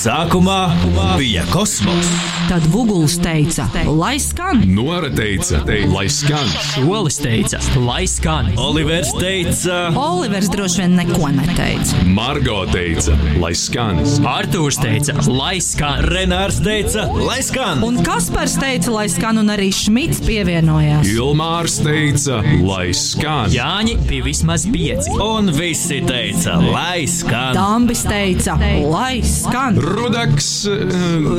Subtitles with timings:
[0.00, 0.70] Sākumā
[1.18, 2.06] bija kosmos.
[2.48, 4.62] Tad Vuguls teica, lai skan.
[4.72, 5.58] Nora teica,
[5.92, 6.48] lai skan.
[6.88, 8.48] Olis teica, lai skan.
[8.56, 12.00] Olivers teica, Olivers droši vien neko neteica.
[12.08, 14.00] Margo teica, lai skan.
[14.24, 16.00] Artūrs teica, lai skan.
[16.08, 17.84] Renārs teica, lai skan.
[17.84, 21.12] Un Kaspars teica, lai skan, un arī Šmits pievienojās.
[21.12, 23.52] Ilmārs teica, lai skan.
[23.52, 25.12] Jāņi bija vismaz pieci.
[25.20, 27.52] Un visi teica, lai skan.
[27.60, 28.56] Dambis teica,
[28.88, 29.89] lai skan.
[29.90, 30.86] Rudaks, eh,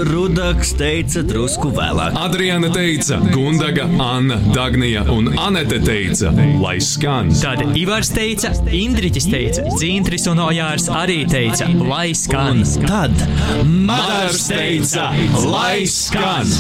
[0.04, 2.18] Rudaks teica drusku vēlāk.
[2.20, 7.32] Adriana teica, Gundaga, Anna, Dagnija un Anete teica, lai skan.
[7.42, 12.66] Tad Ivars teica, Indriķis teica, Dzintris un Ojārs arī teica, lai skan.
[12.84, 13.16] Tad
[13.64, 15.08] Madars teica,
[15.48, 16.52] lai skan.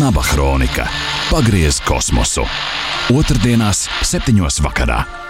[0.00, 0.88] Naba Hronika.
[1.28, 2.48] Pagriez kosmosu.
[3.12, 5.25] Otrdienās, septiņos vakarā.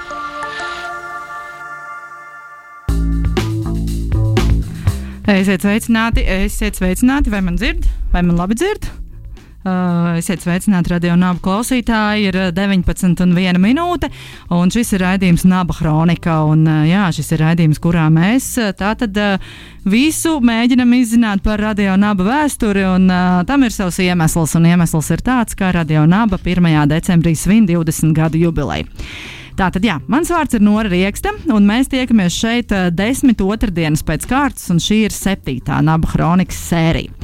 [5.27, 8.85] Esiet sveicināti, esiet sveicināti, vai man dzird, vai man labi dzird?
[9.67, 12.29] Uh, esiet sveicināti, radio nāba klausītāji.
[12.29, 14.07] Ir uh, 19 un 1 minūte,
[14.55, 16.37] un šis ir raidījums Naba Hronika.
[16.47, 19.49] Un, uh, jā, šis ir raidījums, kurā mēs uh, tātad uh,
[19.83, 24.55] visu mēģinam izzināt par radio naba vēsturi, un uh, tam ir savs iemesls.
[24.61, 26.71] Un iemesls ir tāds, ka radio naba 1.
[26.95, 28.87] decembrī svin 20 gadu jubileju.
[29.57, 34.27] Tātad, jā, mans vārds ir Nora Rieksta, un mēs tiekamies šeit uh, desmit otrdienas pēc
[34.29, 37.15] kārtas, un šī ir septītā naba kronikas sērija.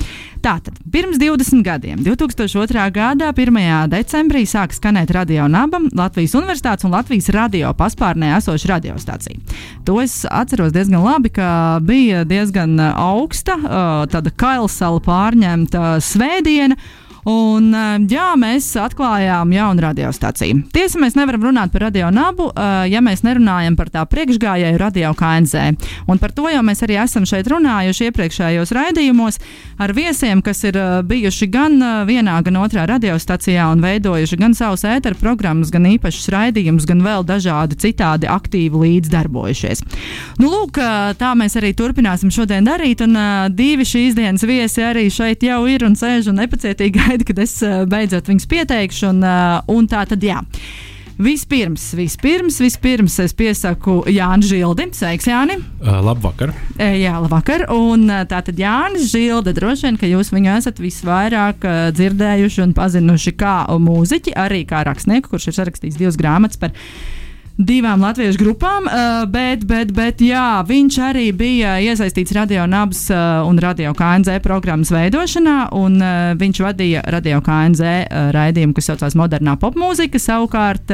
[0.43, 2.87] Tātad, pirms 20 gadiem, 2002.
[2.91, 3.59] gada 1.
[3.93, 9.39] decembrī sāka skanēt radio nabam Latvijas Universitātes un Latvijas radio paspārnē esoša radiostācija.
[9.87, 16.81] To es atceros diezgan labi, ka bija diezgan augsta, uh, tāda kailsala pārņemta svētdiena.
[17.29, 20.65] Un, eh, jā, mēs atklājām jaunu radiostaciju.
[20.75, 25.15] Tiesa, mēs nevaram runāt par radio nabu, eh, ja mēs nerunājam par tā priekšgājēju radio
[25.15, 25.77] KNZ.
[26.09, 29.39] Un par to jau mēs arī esam šeit runājuši iepriekšējos raidījumos
[29.79, 34.83] ar viesiem, kas ir eh, bijuši gan vienā, gan otrā radiostacijā un veidojuši gan savus
[34.83, 39.83] ēteru programmas, gan īpašus raidījumus, gan vēl dažādi citādi aktīvi līdzdarbojušies.
[40.39, 40.79] Nu, lūk,
[41.19, 43.15] tā mēs arī turpināsim šodien darīt, un
[43.55, 47.59] divi šīs dienas viesi arī šeit jau ir un sēž un nepacietīgi gaida, kad es
[47.65, 49.13] uh, beidzot viņus pieteikšu.
[49.13, 50.41] Un, uh, un tā tad, jā.
[51.23, 54.89] Vispirms, vispirms, vispirms es piesaku Jānis Žildi.
[54.97, 55.59] Sveiks, Jāni!
[55.83, 56.55] Uh, labvakar!
[56.81, 57.67] E, jā, labvakar!
[57.71, 62.75] Un tā tad Jānis Žilde, droši vien, ka jūs viņu esat visvairāk uh, dzirdējuši un
[62.77, 66.75] pazinuši kā mūziķi, arī kā rakstnieku, kurš ir sarakstījis divas grāmatas par
[67.59, 73.43] divām latviešu grupām, uh, bet, bet, bet jā, viņš arī bija iesaistīts Radio Nabas uh,
[73.49, 77.93] un Radio KNZ programmas veidošanā, un uh, viņš vadīja Radio KNZ
[78.33, 80.21] raidījumu, kas saucās Modernā popmūzika.
[80.23, 80.91] Savukārt,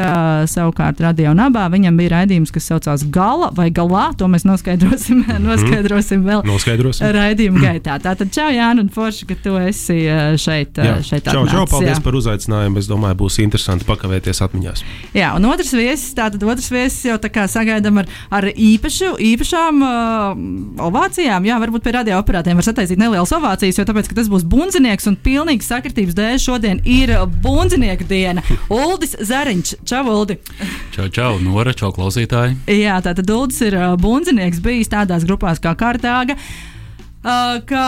[0.51, 4.09] savukārt Radio Nabā viņam bija raidījums, kas saucās Gala vai Galā.
[4.19, 7.09] To mēs noskaidrosim, noskaidrosim vēl Noskaidrosim.
[7.15, 7.99] raidījuma gaitā.
[8.03, 10.01] Tātad, čau, Jāni, un Forši, ka tu esi
[10.41, 10.79] šeit.
[10.79, 12.05] Jā, šeit čau, čau, atnācis, paldies jā.
[12.05, 12.83] par uzaicinājumu.
[12.83, 14.85] Es domāju, būs interesanti pakavēties atmiņās.
[15.17, 19.83] Jā, un otrs viesis, tātad otrs viesis jau tā kā sagaidām ar, ar īpašu, īpašām
[19.85, 21.47] uh, ovācijām.
[21.49, 25.67] Jā, varbūt pie radioaparātiem var sataisīt nelielas ovācijas, jo tāpēc, tas būs bundzinieks un pilnīgi
[25.67, 27.15] sakritības dēļ šodien ir
[27.45, 28.45] bundzinieku diena.
[28.81, 30.39] Uldis Zariņš, čau, Uldi!
[30.95, 32.59] Čau, čau, Nora, čau, klausītāji.
[32.79, 36.39] Jā, tātad Uldis ir uh, bundzinieks bijis tādās grupās kā Kārtāga.
[37.19, 37.85] Uh, kā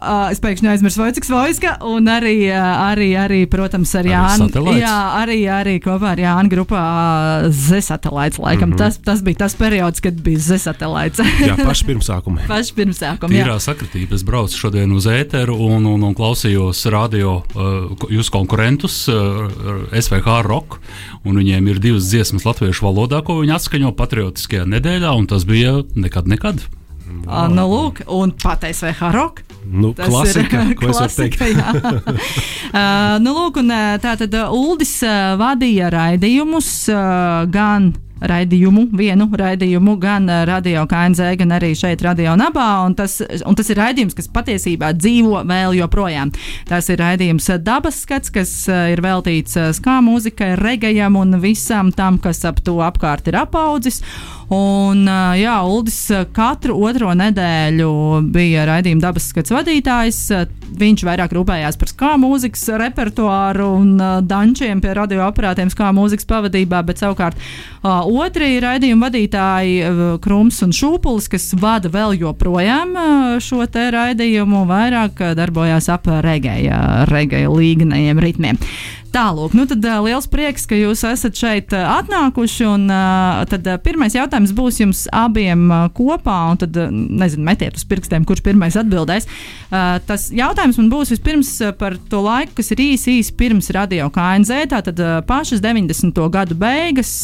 [0.00, 4.48] uh, es pēkšņi aizmirsu Vojciks Vojska, un arī, uh, arī, arī, protams, ar Jānu.
[4.78, 8.40] Jā, arī, arī kopā ar Jānu grupā uh, Z-satelīts.
[8.40, 8.78] Laikam mm -hmm.
[8.80, 11.20] tas, tas bija tas periods, kad bija Z-satelīts.
[11.48, 12.46] Jā, paši pirmsākumi.
[12.54, 13.36] Paši pirmsākumi.
[13.36, 14.14] Tīrā sakritība.
[14.16, 19.52] Es braucu šodien uz ēteru un, un, un klausījos radio uh, jūsu konkurentus, uh,
[19.92, 20.80] SVH Rock.
[21.24, 25.82] un Viņiem ir divas dziesmas latviešu valodā, ko viņi atskaņo patriotiskajā nedēļā, un tas bija
[25.94, 26.79] nekad, nekad.
[27.26, 29.44] Uh, nu, lūk, un pateicis VH Rock.
[29.70, 35.34] Nu, Tas klasika, ir klasika, uh, nu, lūk, un uh, tā tad uh, Uldis uh,
[35.40, 42.34] vadīja raidījumus uh, gan raidījumu, vienu raidījumu, gan uh, Radio KNZ, gan arī šeit, Radio
[42.40, 42.66] Nabā.
[42.88, 46.32] Un tas, un tas ir raidījums, kas patiesībā dzīvo vēl joprojām.
[46.68, 52.44] Tas ir raidījums Dabas skats, kas ir veltīts skā mūzikai, regajam un visam tam, kas
[52.48, 54.02] ap to apkārt ir apaudzis.
[54.50, 55.04] Un,
[55.38, 55.98] jā, Uldis
[56.34, 57.90] katru otro nedēļu
[58.34, 60.18] bija raidījuma dabas skats vadītājs.
[60.80, 63.94] Viņš vairāk rūpējās par skā mūzikas repertuāru un
[64.26, 67.38] dančiem pie radioaparātiem skā mūzikas pavadībā, bet savukārt
[67.82, 72.96] otri raidījuma vadītāji, Krums un Šūpulis, kas vada vēl joprojām
[73.42, 78.58] šo te raidījumu, vairāk darbojās ap regēja, regēja līganajiem ritmiem.
[79.10, 82.66] Tālāk, nu tad liels prieks, ka jūs esat šeit atnākuši.
[82.70, 82.84] Un,
[83.50, 85.64] tad pirmais jautājums būs jums abiem
[85.96, 89.26] kopā, un tad, nezinu, metiet uz pirkstiem, kurš pirmais atbildēs.
[90.06, 94.70] Tas jautājums man būs vispirms par to laiku, kas ir īsi, īsi pirms radio KNZ.
[94.76, 96.22] Tātad pašas 90.
[96.30, 97.14] gadu beigas,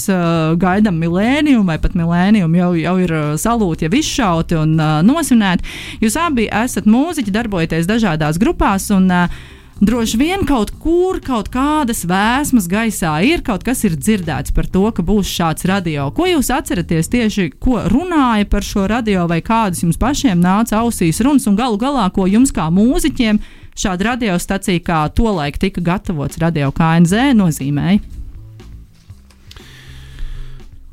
[0.58, 4.74] gaidām milēnijumu, vai pat milēnijumu jau, jau ir salūti, jau izšauti un
[5.06, 5.76] nosvinēti.
[6.02, 8.90] Jūs abi esat mūziķi, darbojaties dažādās grupās.
[8.96, 14.54] Un, uh, Droši vien kaut kur kaut kādas vēsmas gaisā ir, kaut kas ir dzirdēts
[14.56, 16.06] par to, ka būs šāds radio.
[16.16, 21.20] Ko jūs atceraties tieši, ko runāja par šo radio, vai kādas jums pašiem nāca ausīs
[21.20, 23.42] runas, un galu galā, ko jums kā mūziķiem
[23.76, 28.00] šāda radiostacija, kā tolaik tika gatavots radio KNZ, nozīmēja?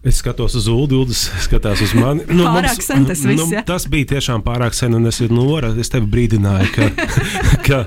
[0.03, 2.25] Es skatos uz Ulu, skatās uz mani.
[2.35, 3.39] Nu, pārāk mums, sen tas viss.
[3.39, 3.61] Nu, ja?
[3.63, 6.89] Tas bija tiešām pārāk sen, un es, Nora, es tevi brīdināju, ka,
[7.67, 7.79] ka,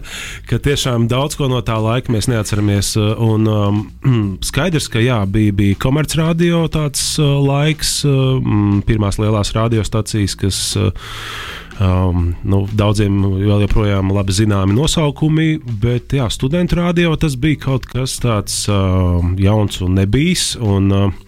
[0.49, 2.95] ka tiešām daudz ko no tā laika mēs neatceramies.
[2.97, 3.83] Un, um,
[4.49, 10.65] skaidrs, ka jā, bija, bija komercradio tāds uh, laiks, um, pirmās lielās radiostacijas, kas.
[10.81, 10.91] Uh,
[11.77, 17.85] Um, nu, daudziem vēl joprojām labi zināmi nosaukumi, bet jā, studentu radio tas bija kaut
[17.91, 20.55] kas tāds uh, jauns un nebijis.
[20.57, 21.26] Un, uh,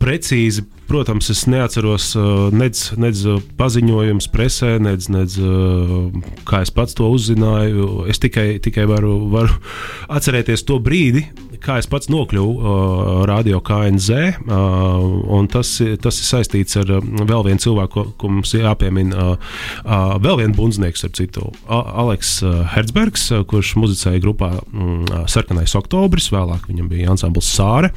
[0.00, 2.12] precīzi, protams, es neatceros
[2.56, 3.20] nec, nec
[3.58, 6.08] paziņojumus presē, nec, nec uh,
[6.48, 8.06] kā es pats to uzzināju.
[8.10, 9.58] Es tikai, tikai varu, varu
[10.16, 11.24] atcerēties to brīdi,
[11.62, 14.40] kā es pats nokļuvu uh, radio KNZ.
[14.46, 19.18] Uh, tas, tas ir saistīts ar vēl vienu cilvēku, ko, ko mums jāpiemina.
[19.18, 22.38] Uh, uh, vēl viens bundznieks, ar citu Aleks
[22.74, 27.92] Herzbergs, kurš muzicēja grupā mm, Sarkanais Oktobris, vēlāk viņam bija ansambls Sāre.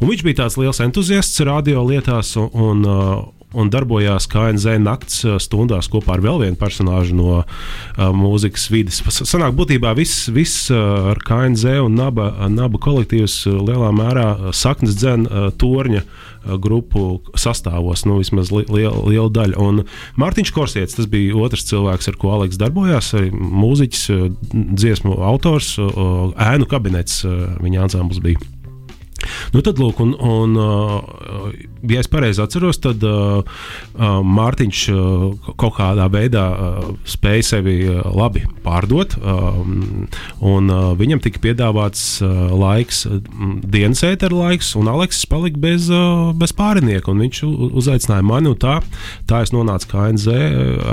[0.00, 5.88] Un viņš bija tāds liels entuziasts radio lietās un, un, uh, darbojās KNZ nakts stundās
[5.92, 7.46] kopā ar vēl vienu personāžu no uh,
[8.12, 9.00] mūzikas vidas.
[9.22, 10.28] Sanāk, būtībā viss,
[10.72, 16.04] uh, ar KNZ un Naba, Naba kolektīvs lielā mērā saknes dzen uh, torņa
[16.62, 19.56] grupu sastāvos, nu, vismaz li, liela, liela daļa.
[19.62, 19.82] Un
[20.20, 24.04] Mārtiņš Korsietis, tas bija otrs cilvēks, ar ko Aleks darbojās, arī mūziķis,
[24.54, 28.38] dziesmu autors, ēnu kabinets, viņa ansambls bija.
[29.54, 31.50] Nu, tad, lūk, un, un, uh,
[31.90, 34.82] ja es pareizi atceros, tad uh, uh, Mārtiņš
[35.58, 36.44] kaut kādā veidā
[37.08, 39.16] spēja sevi labi pārdot.
[39.20, 40.06] Um,
[40.44, 43.04] un viņam tika piedāvāts laiks,
[43.66, 45.88] dienas ētera laiks, un Aleksis palika bez,
[46.40, 47.14] bez pārinieka.
[47.16, 47.42] Viņš
[47.76, 48.78] uzaicināja mani, un tā,
[49.28, 50.36] tā es nonācu KNZ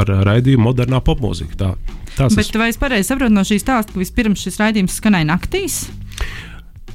[0.03, 1.59] ar raidījumu modernā popmūzika.
[1.59, 1.73] Tā,
[2.17, 5.83] tas Bet vai es pareizi saprotu no šīs stāsta, ka vispirms šis raidījums skanēja naktīs?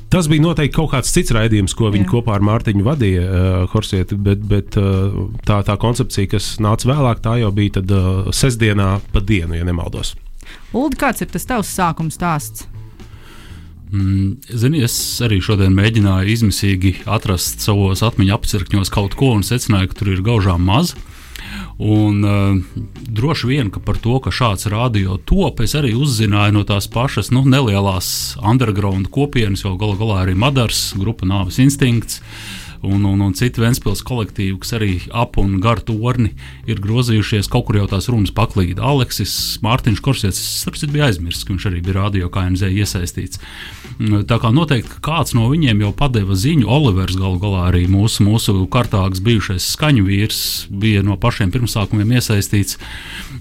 [0.08, 2.10] Tas bija noteikti kaut kāds cits raidījums, ko viņi Jā.
[2.14, 7.20] kopā ar Mārtiņu vadīja, uh, Horsieti, bet, bet uh, tā, tā koncepcija, kas nāca vēlāk,
[7.25, 10.14] tā jau bija tad, uh, sestdienā pa dienu, ja nemaldos.
[10.72, 12.64] Ulu, kāds ir tas tavs sākums stāsts?
[13.93, 19.93] Mm, zini, es arī šodien mēģināju izmisīgi atrast savos atmiņu apcirkņos kaut ko un secināju,
[19.93, 20.96] ka tur ir gaužām maz.
[20.96, 21.18] Uh,
[21.78, 26.90] Un, uh, droši vien, par to, ka šāds radio top, es arī uzzināju no tās
[26.90, 32.19] pašas nu, nelielās underground kopienas, jo galu galā arī Madars, grupa Nāves instinkts.
[32.19, 36.32] Uh, un, un, un citu Vēncpils kolektīvu, kas arī ap un gar torni
[36.69, 37.50] ir grozījušies.
[37.50, 38.84] Kaut kur jau tās runas paklīda.
[38.84, 39.32] Aleksis
[39.64, 43.42] Mārtiņš Korsēts, starpciet, bija aizmirsts, ka viņš arī bija radio KMZ iesaistīts.
[43.98, 48.22] Mm, tā kā noteikti kāds no viņiem jau padeva ziņu, Olivers galu galā arī mūsu,
[48.26, 52.78] mūsu kārtāks bijušais skaņu vīrs bija no pašiem pirmsākumiem iesaistīts.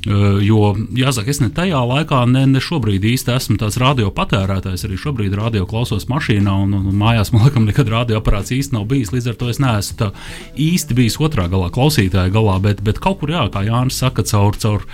[0.07, 4.85] Jo, jāsaka, es ne tajā laikā, ne, ne šobrīd īsti esmu tāds radio patērētājs.
[4.87, 9.11] Arī šobrīd radio klausos mašīnā, un, un mājās man liekas, nekad radioaparāts īsti nav bijis.
[9.13, 10.11] Līdz ar to es neesmu
[10.67, 14.57] īsti bijis otrā galā, klausītāja galā, bet, bet kaut kur, jā, kā Jānis saka, caur,
[14.59, 14.85] caur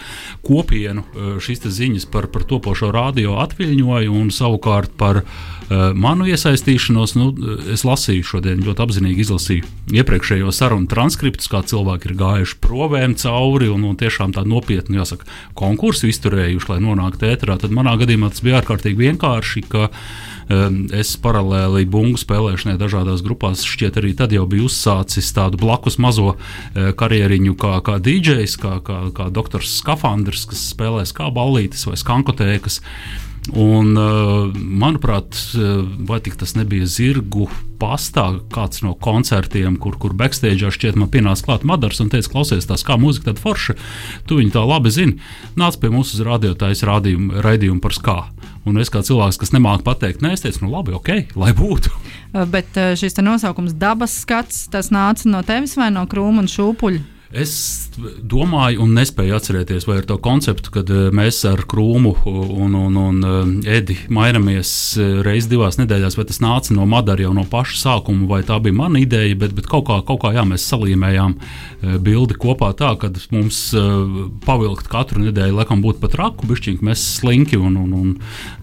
[0.46, 1.06] kopienu
[1.44, 5.54] šīs ziņas par, par topošo radio atviļņoju un savukārt par uh,
[5.96, 7.16] manu iesaistīšanos.
[7.18, 7.30] Nu,
[7.74, 13.72] es lasīju šodien, ļoti apzinīgi izlasīju iepriekšējo sarunu transkriptus, kā cilvēki ir gājuši provēm cauri
[13.72, 17.58] un, un tiešām tā nopietni, jāsaka, konkursu izturējuši, lai nonāktu ēterā.
[17.62, 19.66] Tad manā gadījumā tas bija ārkārtīgi vienkārši.
[19.72, 20.33] Ka, uh,
[20.93, 26.33] Es paralēli bungu spēlēšanai dažādās grupās šķiet arī tad jau biju uzsācis tādu blakus mazo
[26.36, 32.00] e, karjeriņu kā, kā DJs, kā, kā, kā doktors Skafandrs, kas spēlēs kā ballītes vai
[32.00, 32.81] skankotēkas.
[33.51, 34.03] Un, e,
[34.55, 35.69] manuprāt, e,
[36.07, 37.50] vai tas nebija zirgu
[37.81, 42.67] pastā, kāds no koncertiem, kur, kur backstage šķiet man pienāca klāt Madars un teica, klausies,
[42.69, 43.75] tās kā mūzika, tad forša,
[44.29, 45.19] tu viņu tā labi zini.
[45.60, 48.43] Nāc pie mums uz radiotājas raidījumu par skābu.
[48.63, 51.10] Un es kā cilvēks, kas nemāķi pateikt, nē, es teicu, nu labi, ok,
[51.41, 51.91] lai būtu.
[52.53, 57.03] Bet šis nosaukums dabas skats, tas nāca no tevis vai no krūma un šūpuļa?
[57.34, 57.54] Es
[57.98, 63.00] domāju, un nespēju atcerēties, vai ar to konceptu, kad eh, mēs ar Krūmu un, un,
[63.00, 67.48] un eh, Edi mainamies eh, reizes divās nedēļās, vai tas nāca no Madara jau no
[67.50, 70.68] paša sākuma, vai tā bija mana ideja, bet, bet kaut kā, kaut kā jā, mēs
[70.70, 71.34] salīmējām
[72.06, 73.66] bildi kopā tā, ka mums
[74.46, 78.18] pavilkt katru nedēļu, laikam, būtu pat raku, bišķiņ, mēs slinki un, un, un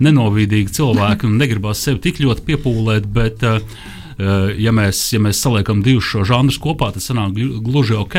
[0.04, 3.58] nenovīdīgi cilvēki un negribās sevi tik ļoti piepūlēt, bet uh,
[4.60, 8.16] ja mēs, ja mēs saliekam divus šo žanrus kopā, tas sanāk gluži ok.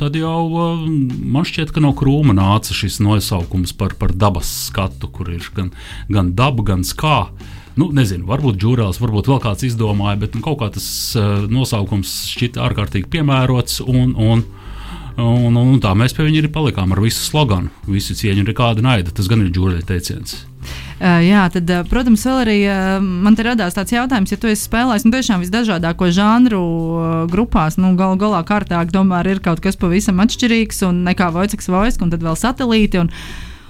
[0.00, 0.86] Tad jau eh,
[1.34, 5.72] man šķiet, ka no krūma nāca šis nosaukums par, par dabas skatu, kur ir gan,
[6.08, 7.18] gan daba, gan skā.
[7.74, 10.86] Nu, nezinu, varbūt džūrēls, varbūt vēl kāds izdomāja, bet nu, kaut kā tas
[11.18, 13.80] uh, nosaukums šķita ārkārtīgi piemērots.
[13.82, 14.44] Un, un,
[15.18, 17.74] un, un tā mēs pie viņa arī palikām ar visu sloganu.
[17.90, 19.10] Visi cieņu ir kāda naida.
[19.10, 20.44] Tas gan ir džūrēļa teiciens.
[21.04, 22.58] Jā, tad, protams, vēl arī
[23.04, 26.60] man te radās tāds jautājums, ja tu esi spēlējis nu, tiešām visdažādāko žanru
[27.28, 32.06] grupās, nu, gal galā kārtāk tomēr ir kaut kas pavisam atšķirīgs un nekā Vojceks Vojsk,
[32.06, 33.04] un tad vēl satelīti.
[33.04, 33.12] Un,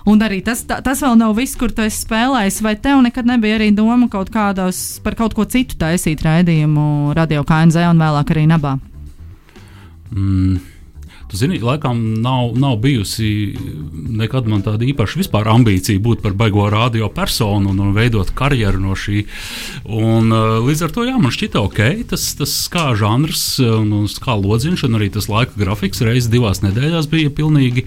[0.05, 2.59] Un arī tas, tā, tas vēl nav viss, kur tu esi spēlējis.
[2.61, 7.41] Vai tev nekad nebija arī doma kaut kādos, par kaut ko citu taisīt raidījumu radio
[7.49, 8.75] KNZ un vēlāk arī Nabā?
[10.13, 10.74] Mm.
[11.35, 13.57] Zini, laikam nav, nav bijusi
[14.15, 18.95] nekad man tāda īpaša ambīcija būt par baigo radio personu un, un veidot karjeru no
[18.95, 19.25] šī.
[19.85, 24.07] Un, uh, līdz ar to jā, man šķita ok, tas, tas kā žanrs un, un
[24.07, 27.87] kā lodziņš, un arī tas laika grafiks reizes divās nedēļās bija pilnīgi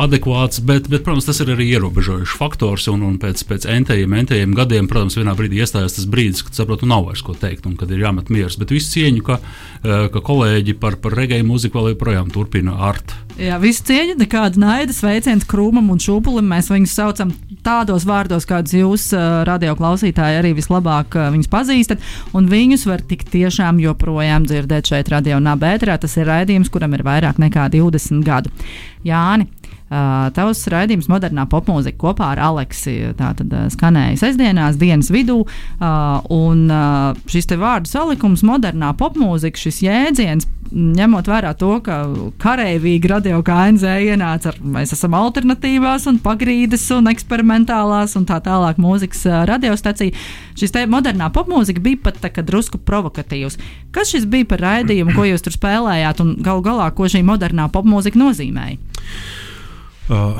[0.00, 2.88] adekvāts, bet, bet protams, tas ir arī ierobežojušs faktors.
[2.92, 6.88] Un, un pēc, pēc entējiem, entējiem gadiem, protams, vienā brīdī iestājās tas brīdis, kad saprotu,
[6.88, 8.58] nav vairs ko teikt un kad ir jāmet miers.
[8.60, 13.14] Bet visu cieņu, ka, uh, ka kolēģi par, par regēju mūziku vēl joprojām turpina art.
[13.36, 16.46] Jā, visu cieņu, nekāda naida, sveiciens krūmam un šūpulim.
[16.48, 17.34] Mēs viņus saucam
[17.66, 19.04] tādos vārdos, kādus jūs,
[19.44, 22.06] radio klausītāji, arī vislabāk viņus pazīstat.
[22.36, 25.98] Un viņus var tik tiešām joprojām dzirdēt šeit, radio nabētrā.
[26.00, 28.54] Tas ir raidījums, kuram ir vairāk nekā 20 gadu.
[29.04, 29.50] Jāni,
[29.86, 35.44] tavs raidījums modernā popmūzika kopā ar Aleksi tātad, uh, skanēja sestdienās, dienas vidū.
[35.46, 42.00] Uh, un uh, šis vārdu salikums, modernā popmūzika, šis jēdziens, ņemot vērā to, ka
[42.42, 48.82] karavīgi radio KNZ ienāca ar mēs esam alternatīvās un pagrīdes un eksperimentālās un tā tālāk
[48.82, 50.26] mūzikas uh, radiostacija.
[50.58, 53.60] Šis te modernā popmūzika bija pat tā, drusku provokatīvs.
[53.94, 57.70] Kas šis bija par raidījumu, ko jūs tur spēlējāt un gal galā, ko šī modernā
[57.70, 58.82] popmūzika nozīmēja?
[60.06, 60.38] Uh,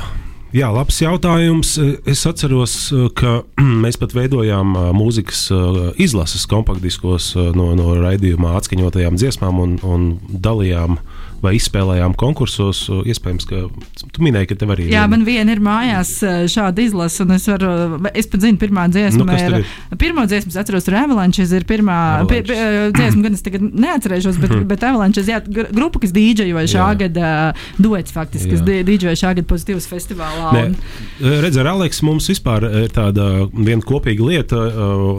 [0.55, 1.75] jā, labs jautājums.
[2.07, 3.41] Es atceros, uh, ka
[3.83, 10.11] mēs pat veidojām uh, mūzikas uh, izlases kompaktdiskos no, no raidījumā atskaņotajām dziesmām un, un
[10.31, 12.85] dalījām uh, vai izspēlējām konkursos.
[13.07, 13.63] Iespējams, ka
[14.13, 14.95] tu minēji, ka tev arī ir.
[14.95, 16.13] Jā, man viena ir mājās
[16.51, 17.71] šāda izlase, un es varu,
[18.13, 19.97] es pat zinu, pirmā dziesma nu, ir, ir.
[20.01, 22.57] Pirmā dziesma, es atceros, ir Avalanches, ir pirmā pie, pie,
[22.95, 26.99] dziesma, gan es tagad neatcerēšos, bet, bet Avalanches, jā, grupa, kas dīdžejoja šā jā.
[27.03, 27.31] gada
[27.77, 30.53] duets, faktiski, kas dīdžejoja šā gada pozitīvas festivālā.
[30.63, 30.77] Un...
[31.45, 34.63] Redz, ar Aleksu mums vispār ir tāda viena kopīga lieta,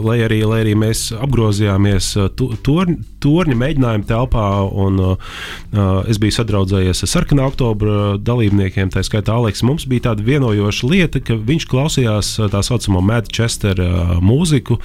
[0.05, 4.47] lai arī, lai arī mēs apgrozījāmies torņa mēģinājuma telpā
[4.83, 9.63] un uh, es biju sadraudzējies ar sarkanā oktobra dalībniekiem, tā skaitā Aleks.
[9.67, 14.79] Mums bija tāda vienojoša lieta, ka viņš klausījās tā saucamo Manchester uh, mūziku,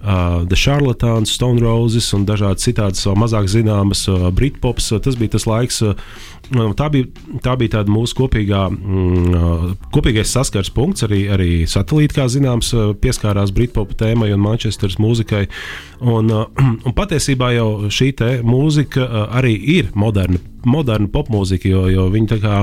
[0.00, 4.06] The Charlatans, Stone Roses un dažādas citādas mazāk zināmas
[4.36, 4.92] Britpops.
[5.04, 5.82] Tas bija tas laiks.
[6.50, 7.06] Uh, Tā bija,
[7.44, 11.04] tā bija tāda mūsu kopīgā, mm, kopīgais saskars punkts.
[11.06, 15.44] Arī, arī satelīti, kā zināms, pieskārās Britpopa tēmai un Manchesteras mūzikai.
[16.00, 16.32] Un,
[16.86, 18.10] un patiesībā jau šī
[18.42, 19.06] mūzika
[19.38, 22.56] arī ir moderna, moderna popmūzika, jo, jo viņi tā kā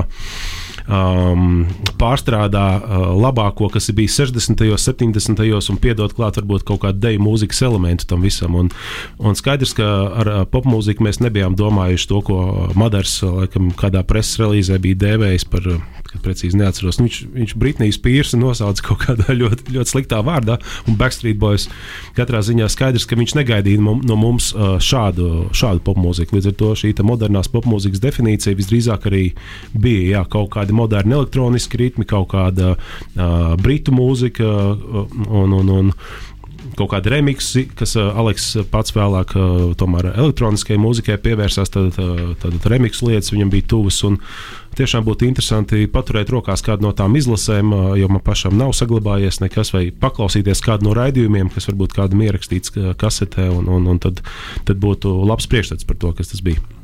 [0.88, 1.66] um,
[2.00, 4.64] pārstrādā uh, labāko, kas bijis 60.
[4.72, 5.44] un 70.
[5.72, 8.56] un piedod klāt varbūt kaut kādu deju mūzikas elementu tam visam.
[8.58, 8.70] Un,
[9.18, 9.86] un skaidrs, ka
[10.22, 12.38] ar uh, popmūziku mēs nebijām domājuši to, ko
[12.78, 15.68] Madars laikam kādā preses relīzē bija dēvējis par,
[16.08, 17.00] kad precīzi neatceros.
[17.02, 21.68] Viņš, viņš Britnijas pīrsa nosauca kaut kādā ļoti, ļoti sliktā vārdā, un Backstreet Boys
[22.16, 26.38] katrā ziņā skaidrs, ka viņš negaidīja no mums uh, šādu, šādu popmūziku.
[26.38, 29.24] Līdz ar to šī modernās popmūzikas definīcija visdrīzāk arī
[29.76, 34.48] bija jā, kaut kādi moderni elektroniski ritmi, kaut kāda uh, britu mūzika
[35.28, 35.94] un, un, un
[36.78, 42.32] kaut kādi remixi, kas uh, Aleks pats vēlāk uh, tomēr elektroniskajai mūzikai pievērsās, tad, uh,
[42.42, 44.00] tad remixu lietas viņam bija tuvas.
[44.78, 49.40] Tiešām būtu interesanti paturēt rokās kādu no tām izlasēm, uh, jo man pašam nav saglabājies
[49.42, 54.22] nekas, vai paklausīties kādu no raidījumiem, kas varbūt kādam ierakstīts kasetē, un, un, un tad,
[54.68, 56.77] tad būtu labs priekšstats par to, kas tas bija.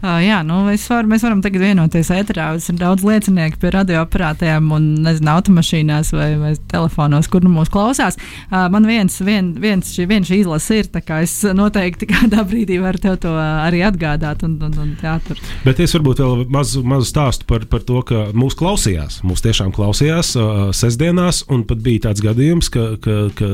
[0.00, 2.46] Uh, jā, nu, var, mēs varam tagad vienoties ēterā.
[2.56, 8.16] Ir daudz liecinieku pie radioaparātiem un, nezinu, automašīnās vai, vai telefonos, kur nu mūs klausās.
[8.48, 12.46] Uh, man viens, vien, viens, šī, viens šī izlase ir, tā kā es noteikti kādā
[12.48, 14.46] brīdī varu tev to arī atgādāt.
[14.46, 15.42] Un, un, un, jā, tur.
[15.66, 19.20] Bet es varbūt vēl mazu, mazu stāstu par, par to, ka mūs klausījās.
[19.28, 23.52] Mūs tiešām klausījās uh, sestdienās, un pat bija tāds gadījums, ka, ka, ka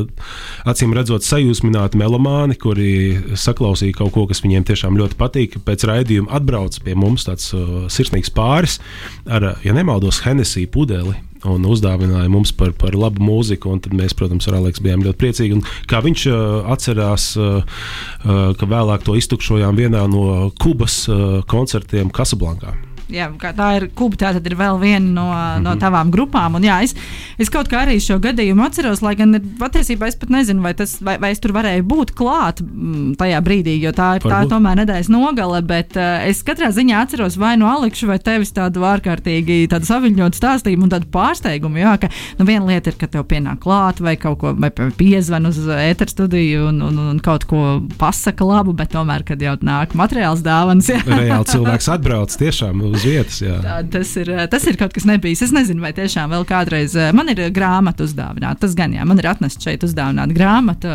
[0.71, 2.95] acīm redzot sajūsmināti melomāni, kuri
[3.35, 7.87] saklausīja kaut ko, kas viņiem tiešām ļoti patīk pēc raidījuma atbrauc pie mums tāds uh,
[7.93, 8.79] sirsnīgs pāris
[9.27, 11.17] ar, ja nemaldos, Hennessy pudeli.
[11.47, 13.77] Un uzdāvināja mums par, par labu mūziku.
[13.85, 15.59] Tad mēs, protams, ar Aleksu bijām ļoti priecīgi.
[15.59, 16.41] Un kā viņš uh,
[16.75, 22.75] atcerās, uh, uh, ka vēlāk to iztukšojām vienā no Kubas uh, koncertiem Casablankā
[23.13, 25.63] jā, tā ir kuba, tā ir vēl viena no, mm -hmm.
[25.63, 26.57] no tavām grupām.
[26.57, 26.95] Un, jā, es,
[27.39, 30.99] es kaut kā arī šo gadījumu atceros, lai gan patiesībā es pat nezinu, vai, tas,
[31.01, 34.51] vai, vai es tur varēju būt klāt mm, tajā brīdī, jo tā ir tā ir
[34.51, 35.63] tomēr nedēļas nogale.
[35.63, 40.37] Bet uh, es katrā ziņā atceros vai no Alekša vai tevis tādu ārkārtīgi tādu saviņotu
[40.37, 41.79] stāstījumu un tādu pārsteigumu.
[41.79, 44.55] Jā, ka nu, viena lieta ir, ka tev pienāk klāt vai kaut ko
[44.97, 49.57] piezvan uz ēteru studiju un, un, un kaut ko pasaka labu, bet tomēr, kad jau
[49.63, 53.39] nāk materiāls dāvāns, reāli cilvēks atbrauc tiešām uz vietas.
[53.41, 55.45] Tā, tas, ir, tas ir kaut kas nebijis.
[55.47, 58.65] Es nezinu, vai tiešām vēl kādreiz man ir grāmata uzdāvināta.
[58.67, 60.95] Tas gan jā, man ir atnesta šeit uzdāvināta grāmata,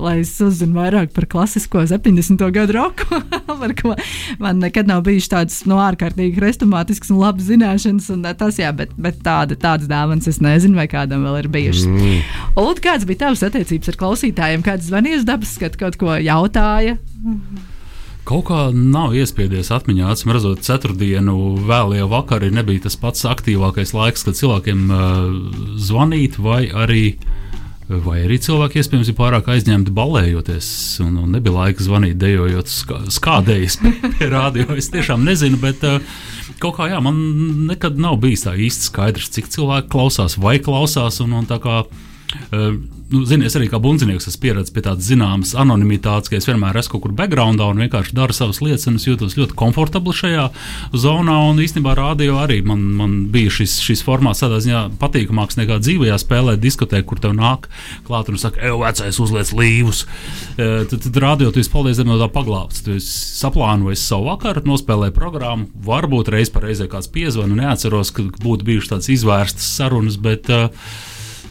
[0.00, 2.44] lai es uzzinu vairāk par klasisko 70.
[2.54, 3.20] gadu roku.
[4.44, 8.10] man nekad nav bijis tāds no ārkārtīgi restomātisks un labs zināšanas.
[8.14, 11.88] Un tas, jā, bet, bet tāda, tādas dāvanas es nezinu, vai kādam vēl ir bijušas.
[11.90, 12.22] Mm.
[12.60, 14.64] Un kāds bija tavs attiecības ar klausītājiem?
[14.66, 16.98] Kāds zvanīja uz dabas skatu, kaut ko jautāja?
[17.20, 17.69] Mm -hmm.
[18.30, 21.32] Kaut kā nav iespiedies atmiņā, atcīm redzot, ceturtdienu
[21.66, 25.32] vēlajā vakarā nebija tas pats aktīvākais laiks, kad cilvēkiem uh,
[25.82, 27.16] zvanīt, vai arī,
[27.90, 30.68] vai arī cilvēki iespējams ir pārāk aizņemti balējoties,
[31.02, 33.80] un, un nebija laika zvanīt, dejojot skā, skādējas
[34.20, 34.68] pie rādio.
[34.78, 35.98] Es tiešām nezinu, bet uh,
[36.62, 37.18] kaut kā jā, man
[37.66, 41.18] nekad nav bijis tā īsti skaidrs, cik cilvēki klausās vai klausās.
[41.26, 41.50] Un, un
[43.10, 46.78] nu, zini, es arī kā bundzinieks esmu pieredzējis pie tādas zināmas anonimitātes, ka es vienmēr
[46.78, 50.46] esmu kaut kur backgroundā un vienkārši daru savas lietas, un es jūtos ļoti komfortabli šajā
[50.94, 51.36] zonā.
[51.50, 56.20] Un īstenībā rādio arī man, man bija šis, šis formāts tādā ziņā patīkamāks nekā dzīvajā
[56.22, 57.66] spēlē, diskutē, kur tev nāk
[58.06, 60.04] klāt un saka, ej, vecais, uzliec līvus.
[60.06, 62.84] Uh, tad, tad rādio tu esi paldies no tā paglābts.
[62.86, 68.68] Tu saplānojies savu vakaru, nospēlēji programmu, varbūt reiz par reizē kāds piezvana, neatceros, ka būtu
[68.68, 70.68] bijušas tādas izvērstas sarunas, bet uh,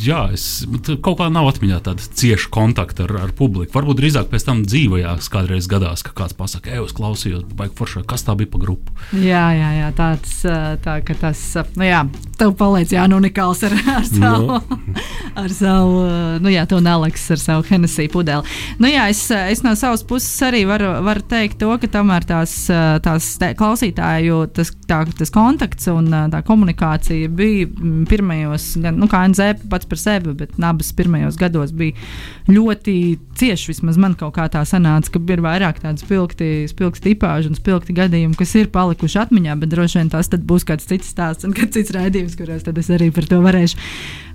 [0.00, 0.64] Jā, es
[1.04, 3.72] kaut kā nav atmiņā tāda cieša kontakta ar, ar publiku.
[3.74, 8.02] Varbūt drīzāk pēc tam dzīvojās kādreiz gadās, ka kāds pasakā, ej, es klausījos, baigi foršā,
[8.08, 8.94] kas tā bija pa grupu.
[9.14, 10.40] Jā, jā, jā tāds,
[10.84, 11.42] tā, ka tas,
[11.78, 12.00] nu jā,
[12.40, 14.80] tev paliec jā, nu unikāls ar, ar savu, no.
[15.42, 16.02] ar savu,
[16.42, 18.58] nu jā, to Neleks ar savu Hennessy pudeli.
[18.80, 22.56] Nu jā, es, es no savas puses arī varu, varu teikt to, ka tomēr tās,
[23.04, 23.30] tās
[23.60, 27.68] klausītāju, tas, tā, tas kontakts un tā komunikācija bija
[28.10, 31.96] pirmajos, gan, nu kā NZ pats par sevi, bet abas pirmajos gados bija
[32.50, 32.94] ļoti
[33.40, 33.70] cieši.
[33.72, 37.96] Vismaz man kaut kā tā sanāca, ka ir vairāk tādu spilgti, spilgti tipāžu un spilgti
[37.96, 41.76] gadījumu, kas ir palikuši atmiņā, bet droši vien tas būs kāds cits stāsts un kāds
[41.76, 43.78] cits raidījums, kuros es arī par to varēšu,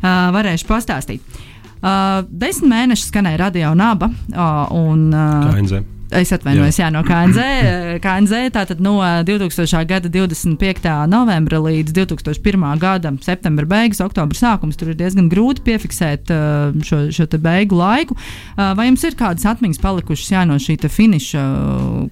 [0.01, 1.43] uh, varēšu pastāstīt.
[1.85, 4.09] Uh, desmit mēnešus skanēja radio naba.
[4.31, 5.94] Uh, un, uh.
[6.13, 6.85] Es atvainojos, jā.
[6.85, 7.45] jā, no KNZ.
[8.05, 9.81] KNZ tātad no 2000.
[9.89, 10.85] gada 25.
[11.09, 12.65] novembra līdz 2001.
[12.81, 14.77] gada septembra beigas, oktobra sākums.
[14.77, 18.17] Tur ir diezgan grūti piefiksēt uh, šo, šo beigu laiku.
[18.53, 21.43] Uh, vai jums ir kādas atmiņas palikušas jā, no šī finiša,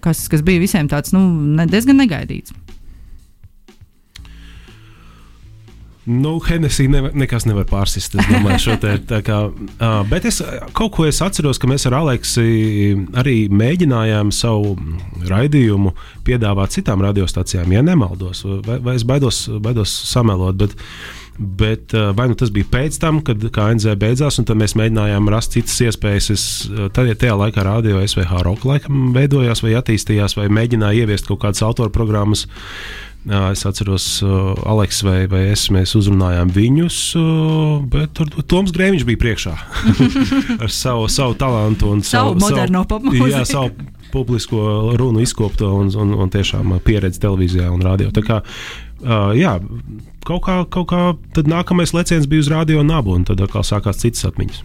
[0.02, 1.22] kas, kas bija visiem tāds nu,
[1.70, 2.56] diezgan negaidīts?
[6.06, 8.18] Nu, Hennessy nevar, nekas nevar pārsist.
[8.20, 10.42] Es domāju, te, kā, uh, bet es
[10.76, 12.44] kaut ko es atceros, ka mēs ar Aleksu
[13.20, 14.76] arī mēģinājām savu
[15.30, 15.94] raidījumu
[16.28, 18.44] piedāvāt citām radiostacijām, ja nemaldos.
[18.68, 20.76] Vai, vai es baidos, baidos samelot, bet,
[21.40, 25.56] bet vai nu tas bija pēc tam, kad KNZ beidzās, un tad mēs mēģinājām rast
[25.56, 26.30] citas iespējas.
[26.36, 26.46] Es,
[26.92, 31.46] tad, ja tajā laikā radio SVH roka laikam veidojās vai attīstījās, vai mēģināja ieviest kaut
[31.46, 32.44] kādas autora programmas.
[32.44, 38.74] Jā, es atceros, uh, Aleks vai, vai es mēs uzrunājām viņus, uh, bet tur Toms
[38.76, 39.54] Grēviņš bija priekšā
[40.64, 43.30] ar savu, savu talantu un savu, savu moderno popmūziku.
[43.32, 43.72] Jā, savu
[44.14, 48.12] publisko runu izkopto un, un, un tiešām pieredzi televīzijā un radio.
[48.14, 49.56] Tā kā, uh, jā,
[50.28, 51.02] kaut kā, kaut kā
[51.34, 54.62] tad nākamais leciens bija uz radio nabu un tad atkal sākās citas atmiņas.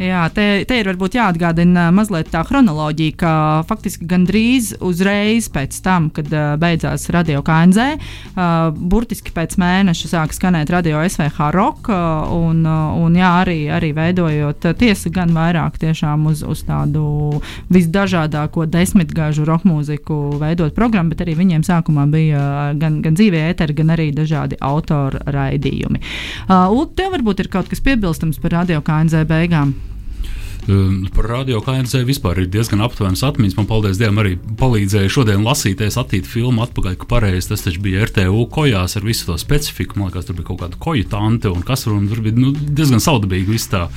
[0.00, 3.32] Jā, te, te ir varbūt jāatgādina mazliet tā chronoloģija, ka
[3.68, 7.98] faktiski gandrīz uzreiz pēc tam, kad uh, beidzās radio KNZ,
[8.32, 13.90] uh, burtiski pēc mēneša sāka skanēt radio SVH rock, uh, un, un jā, arī, arī
[13.98, 21.26] veidojot tiesa gan vairāk tiešām uz, uz tādu visdažādāko desmitgāžu rock mūziku veidot programmu, bet
[21.26, 22.46] arī viņiem sākumā bija
[22.80, 26.00] gan, gan dzīvē ēteri, gan arī dažādi autoru raidījumi.
[26.48, 29.76] Uh, Ulu, tev varbūt ir kaut kas piebilstams par radio KNZ beigām?
[30.70, 33.56] Um, par radio KNC vispār ir diezgan aptuvenas atmiņas.
[33.58, 38.04] Man, paldies Dievam, arī palīdzēja šodien lasīties, attīt filmu atpakaļ, ka pareizi tas taču bija
[38.06, 39.98] RTU kojās ar visu to specifiku.
[39.98, 43.02] Man liekas, tur bija kaut kāda koju tante un kas un tur bija nu, diezgan
[43.02, 43.88] saudabīgi viss tā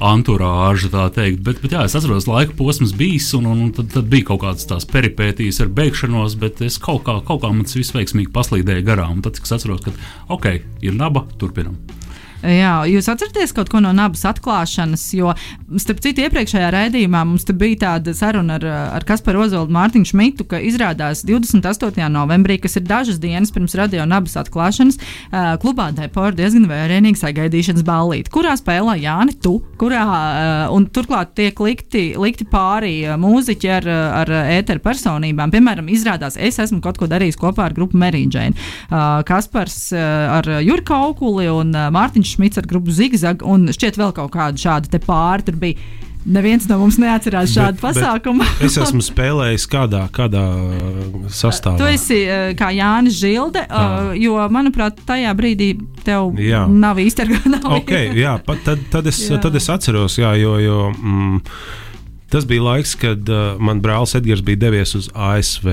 [0.00, 1.44] anturāža, tā teikt.
[1.44, 4.70] Bet, bet jā, es atceros, laika posms bijis, un, un tad, tad bija kaut kādas
[4.70, 8.86] tās peripētīs ar beigšanos, bet es kaut kā, kaut kā man tas viss veiksmīgi paslīdēja
[8.88, 9.18] garām.
[9.18, 9.92] Un tad es atceros, ka
[10.32, 10.54] ok,
[10.88, 11.76] ir naba, turpinam.
[12.38, 15.32] Jā, jūs atceraties kaut ko no nabas atklāšanas, jo,
[15.82, 20.60] starp citu, iepriekšējā raidījumā mums bija tāda saruna ar, ar Kasparu Ozolu Mārtiņu Šmitu, ka
[20.62, 21.98] izrādās 28.
[22.14, 25.00] novembrī, kas ir dažas dienas pirms radio nabas atklāšanas,
[25.64, 30.04] klubā depo ir diezgan vērienīga sagaidīšanas ballīte, kurā spēlē Jāni tu, kurā,
[30.74, 33.90] un turklāt tiek likti, likti pārī mūziķi ar,
[34.22, 35.50] ar ēteru personībām.
[35.54, 38.70] Piemēram, izrādās, es esmu kaut ko darījis kopā ar grupu Merīģēnu.
[39.26, 41.74] Kaspars ar Jurka Aukuli un
[42.28, 45.44] Mārtiņš Šmits ar grupu Zigzag un šķiet vēl kaut kādu šādu pāri.
[45.46, 45.76] Tur bija
[46.28, 48.44] Neviens no mums neatcerās šādu bet, pasākumu.
[48.58, 50.42] Bet es esmu spēlējis kādā, kādā
[51.32, 51.78] sastāvā.
[51.78, 52.18] Tu esi
[52.58, 55.70] kā Jānis Žilde, uh, jo, manuprāt, tajā brīdī
[56.04, 56.66] tev jā.
[56.68, 57.68] nav īsti ar ko nav.
[57.78, 59.38] Okay, jā, pat, tad, tad, es, jā.
[59.40, 60.58] tad es atceros, jā, jo.
[60.60, 61.40] jo mm,
[62.28, 65.70] Tas bija laiks, kad uh, man brālis Edgars bija devies uz ASV.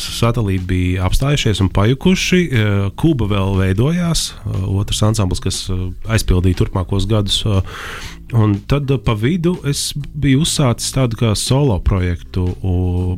[0.00, 2.40] Satelīti bija apstājušies un pajukuši.
[2.48, 7.42] Uh, Kuba vēl veidojās, uh, otrs ansamblis, kas uh, aizpildīja turpmākos gadus.
[7.44, 7.60] Uh,
[8.32, 12.46] Un tad uh, pa vidu es biju uzsācis tādu kā solo projektu.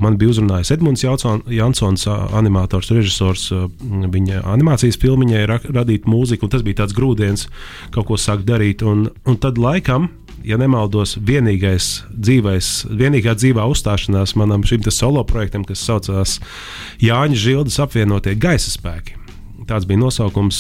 [0.03, 3.45] Man bija uzrunājis Edmunds Jansons, animators, režisors.
[3.85, 7.47] Viņa animācijas filmiņai radīt mūziku, un tas bija tāds grūdienis
[7.95, 8.83] kaut ko sākt darīt.
[8.83, 10.11] Un, un tad laikam
[10.45, 16.39] ja nemaldos, vienīgais dzīvais, vienīgā dzīvā uzstāšanās manam šim solo projektam, kas saucās
[17.03, 19.21] Jāņa Žildes apvienotie gaisa spēki.
[19.65, 20.59] Tāds bija nosaukums.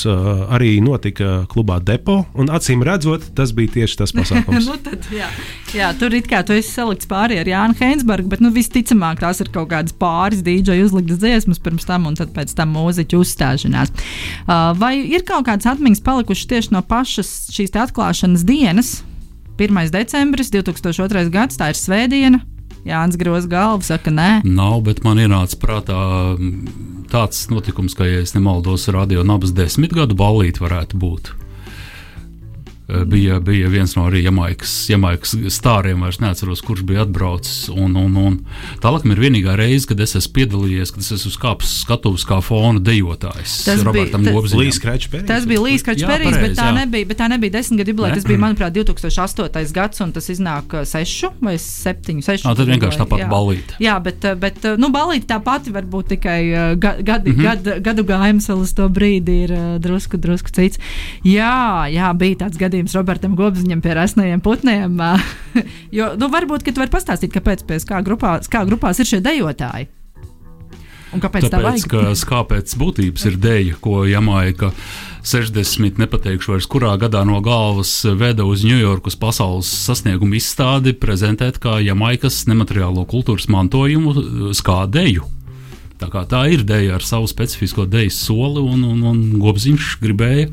[0.54, 2.22] Arī notika klubā Depo.
[2.38, 4.68] Un acīm redzot, tas bija tieši tas pasākums.
[4.70, 5.28] nu tad, jā.
[5.76, 9.42] jā, tur it kā tu esi salikts pāri ar Jānu Heinsbergu, bet nu, visticamāk tās
[9.44, 13.92] ir kaut kādas pāris dīdžeju uzliktas dziesmas pirms tam, un pēc tam mūziķu uzstāšanās.
[14.80, 18.96] Vai ir kaut kādas atmiņas palikušas tieši no pašas šīs atklāšanas dienas?
[19.58, 19.90] 1.
[19.94, 21.28] decembris 2002.
[21.30, 22.40] gads, tā ir svētdiena.
[22.84, 24.42] Jānis Grozs galva saka, nē.
[24.44, 26.00] Nav, bet man ienāca prātā
[27.12, 31.32] tāds notikums, ka, ja es nemaldos, radio nabas desmit gadu ballīti varētu būt.
[32.88, 37.70] Eh, bija, bija viens no arī Jamaikas, Jamaikas stāriem, vairs neatceros, kurš bija atbraucis.
[37.72, 38.34] Un, un, un
[38.82, 42.42] tā laikam ir vienīgā reize, kad es esmu piedalījies, kad es esmu uzkāpis skatuves kā
[42.44, 43.54] fona dejotājs.
[43.64, 44.04] Tas bija
[44.60, 45.08] Līs Kračs.
[45.24, 48.18] Tas bija Līs Perijs, bet, tā nebija, bet tā nebija desmit gadu jubileja.
[48.18, 49.72] Tas bija, manuprāt, 2008.
[49.72, 52.26] gads, un tas iznāk uh, sešu vai septiņu.
[52.28, 53.74] Sešu Nā, tad vienkārši tāpat balīt.
[53.80, 57.64] Jā, bet, uh, bet nu, balīt tā pati var būt tikai gadi, gadi, mm -hmm.
[57.64, 60.78] gad, gadu gājums vēl uz to brīdi ir drusku, drusku cits.
[61.24, 64.98] Jā, jā, bija tāds gadījums gadījums Robertam Gobziņam pie resnajiem putniem.
[65.98, 69.22] jo, nu, varbūt, ka tu vari pastāstīt, kāpēc pēc kā, grupā, kā grupās ir šie
[69.22, 69.90] dejotāji.
[71.14, 72.24] Un kāpēc Tāpēc, tā vajag?
[72.26, 74.72] Ka pēc būtības ir dēļa, ko Jamaika
[75.22, 81.78] 60, nepateikšu vairs, kurā gadā no galvas veda uz Ņujorkas pasaules sasniegumu izstādi, prezentēt kā
[81.84, 85.33] Jamaikas nemateriālo kultūras mantojumu skādēju.
[86.00, 90.48] Tā, tā ir dēļa ar savu specifisko dēļu soli, un, un, un Gobziņš gribēja,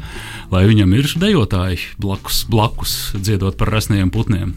[0.54, 4.54] lai viņam ir dejotāji blakus, blakus dziedot par resniem putniem.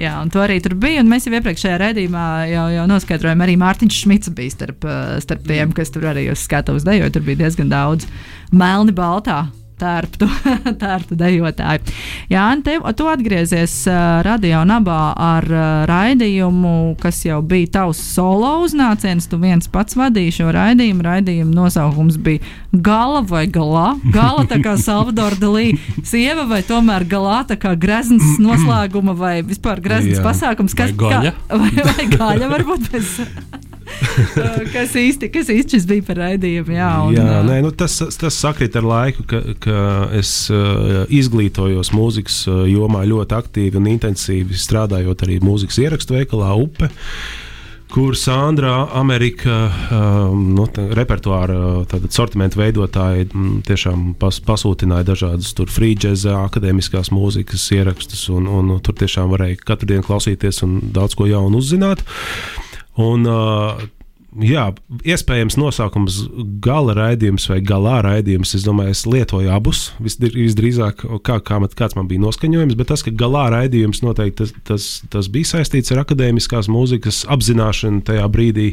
[0.00, 1.02] Jā, un to arī tur bija.
[1.04, 4.86] Mēs jau iepriekšējā redzējumā jau, jau noskaidrojām, arī Mārtiņš Šmits bija starp,
[5.20, 7.12] starp tiem, kas tur arī uz skatuves dejoja.
[7.12, 8.08] Tur bija diezgan daudz
[8.56, 9.44] melni baltā
[9.82, 10.28] tērptu,
[10.82, 11.94] tērptu dejotāju.
[12.32, 18.54] Jā, tev, tu atgriezies uh, radio nabā ar uh, raidījumu, kas jau bija tavs solo
[18.64, 19.28] uznāciens.
[19.30, 21.04] Tu viens pats vadīji šo raidījumu.
[21.06, 22.42] Raidījuma nosaukums bija
[22.72, 23.92] Gala vai Galā.
[24.14, 25.72] Gala tā kā Salvador Dalī,
[26.06, 30.76] sieva vai tomēr galā tā kā grezns noslēguma vai vispār grezns pasākums.
[30.78, 31.34] Kas, vai gaļa?
[31.36, 33.18] Kā, vai, vai gaļa varbūt bez.
[34.74, 36.74] kas, īsti, kas īsti šis bija par raidījumu?
[36.76, 39.84] Jā, un, jā nē, nu, tas, tas sakrit ar laiku, ka, ka
[40.18, 46.92] es uh, izglītojos mūzikas jomā ļoti aktīvi un intensīvi strādājot arī mūzikas ierakstu veikalā Upe
[47.92, 55.52] kur Sandra, Amerika, um, nu, tā, repertuāra tātad, sortimentu veidotāji m, tiešām pas, pasūtināja dažādas
[55.68, 61.18] free jazz, akadēmiskās mūzikas ierakstus, un, un tur tiešām varēja katru dienu klausīties un daudz
[61.18, 62.06] ko jaunu uzzināt.
[63.00, 63.82] Un, uh,
[64.40, 64.70] Jā,
[65.04, 66.22] iespējams, nosaukums
[66.64, 68.54] gala raidījums vai galā raidījums.
[68.56, 69.82] Es domāju, es lietoju abus.
[70.00, 74.40] Visdr- Visdrīzāk, kā, kā man, kāds man bija noskaņojums, bet tas, ka galā raidījums noteikti
[74.40, 78.70] tas, tas, tas bija saistīts ar akadēmiskās mūzikas apzināšanu tajā brīdī.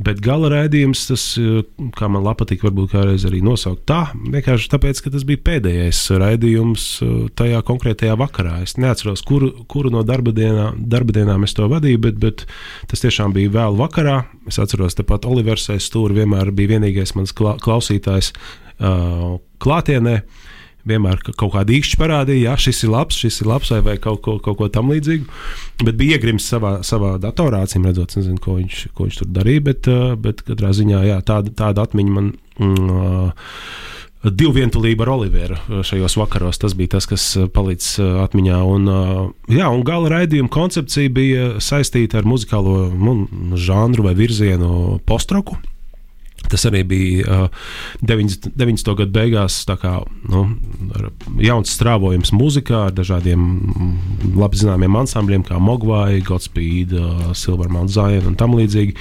[0.00, 1.60] Bet gala raidījums, tas, eh,
[1.96, 6.84] kā man patīk, varbūt kādreiz arī nosaukt tā, vienkārši tāpēc, ka tas bija pēdējais raidījums
[7.04, 8.62] eh, tajā konkrētajā vakarā.
[8.64, 12.46] Es neatceros, kuru, kuru no darba, dienā, darba dienām es to vadīju, bet, bet
[12.88, 14.22] tas tiešām bija vēl vakarā.
[14.48, 20.20] Es atceros, tepat Olivers stūra vienmēr bija vienīgais mans kla klausītājs uh, klātienē.
[20.88, 23.96] Vienmēr ka- kaut kāda īkšķa parādīja, ja šis ir labs, šis ir labs, vai, vai
[24.00, 25.26] kaut, ko, kaut ko tamlīdzīgu.
[25.84, 29.64] Bet bija iegrims savā, savā datorā, acīm redzot, nezinu, ko viņš, ko viņš tur darīja.
[29.70, 32.32] Bet, uh, bet katrā ziņā jā, tāda, tāda atmiņa man.
[32.60, 33.32] Mm, uh,
[34.20, 36.58] Divu vientulību ar Oliveru šajos vakaros.
[36.60, 37.22] Tas bija tas, kas
[37.56, 38.58] palicis atmiņā.
[38.68, 38.84] Un,
[39.48, 43.14] jā, un gala raidījuma koncepcija bija saistīta ar muzikālo nu,
[43.56, 45.56] žanru vai virzienu postroku.
[46.50, 47.66] Tas arī bija uh,
[48.06, 48.50] 90.
[48.58, 48.94] 90.
[48.98, 49.92] gadu beigās, kā
[50.30, 50.44] nu,
[51.42, 58.30] jauns strāvojums mūzikā ar dažādiem mm, labi zināmiem ansambļiem, kā Mogvai, Godspeed, uh, Silvermount Zion
[58.32, 58.96] un tam līdzīgi.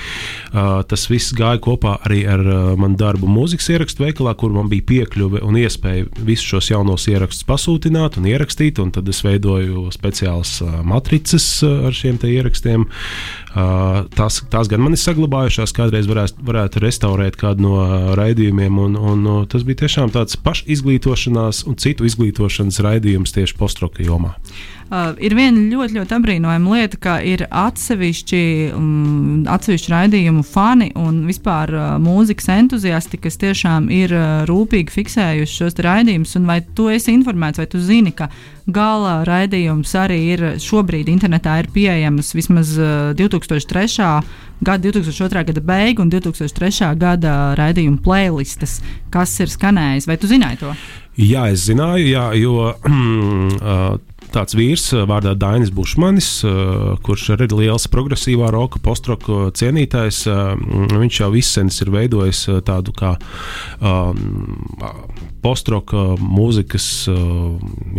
[0.52, 4.70] Uh, tas viss gāja kopā arī ar uh, manu darbu mūzikas ierakstu veikalā, kur man
[4.72, 9.88] bija piekļuve un iespēja visus šos jaunos ierakstus pasūtināt un ierakstīt, un tad es veidoju
[9.96, 12.86] speciālas uh, matricas uh, ar šiem ierakstiem.
[13.50, 17.78] Tās, tās gan man ir saglabājušās, kādreiz varētu, varētu restaurēt kādu no
[18.20, 18.78] raidījumiem.
[18.86, 24.36] Un, un, tas bija tiešām tāds pašizglītošanās un citu izglītošanas raidījums tieši postroka jomā.
[24.90, 28.40] Uh, ir viena ļoti, ļoti apbrīnojama lieta, ka ir atsevišķi,
[28.74, 35.60] um, atsevišķi raidījumu fani un vispār uh, mūzikas entuziasti, kas tiešām ir uh, rūpīgi fiksējuši
[35.62, 36.34] šos raidījumus.
[36.50, 38.32] Vai tu esi informēts, vai tu zini, ka
[38.66, 43.94] gala raidījums arī ir šobrīd internetā ir pieejams vismaz uh, 2003.
[44.66, 45.48] gada, 2002.
[45.54, 46.96] gada beigu un 2003.
[46.98, 48.80] gada raidījuma playlistes,
[49.14, 50.10] kas ir skanējis.
[50.10, 50.78] Vai tu zināji to?
[51.20, 54.00] Jā, es zināju, jā, jo uh,
[54.34, 60.54] tāds vīrs uh, vārdā Dainis Bušmanis, uh, kurš ir liels progresīvā roka, postroka cienītājs, uh,
[60.94, 63.16] viņš jau izsens ir veidojis tādu kā
[63.82, 64.66] um,
[65.44, 66.86] postroka mūzikas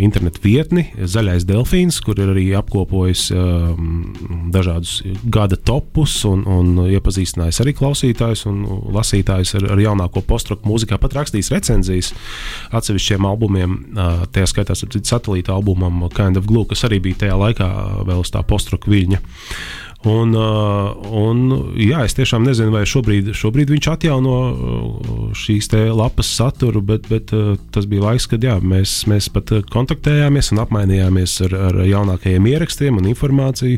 [0.01, 4.11] internetu vietni, Zaļais Delfīns, kur ir arī apkopojis um,
[4.53, 4.99] dažādus
[5.33, 8.61] gada topus un, un iepazīstinājis arī klausītājus un
[8.93, 12.11] lasītājus ar, ar jaunāko postroka mūzikā, pat rakstījis recenzijas
[12.77, 13.77] atsevišķiem albumiem,
[14.33, 17.69] tajā skaitā satelīta albumam Kind of Glue, kas arī bija tajā laikā
[18.05, 19.21] vēl uz tā postroka viļņa.
[20.01, 21.41] Un, uh, un,
[21.77, 27.29] jā, es tiešām nezinu, vai šobrīd, šobrīd viņš atjauno uh, šīs lapas saturu, bet, bet
[27.37, 31.79] uh, tas bija laiks, kad jā, mēs, mēs pat uh, kontaktējāmies un apmainījāmies ar, ar
[31.85, 33.77] jaunākajiem ierakstiem un informāciju.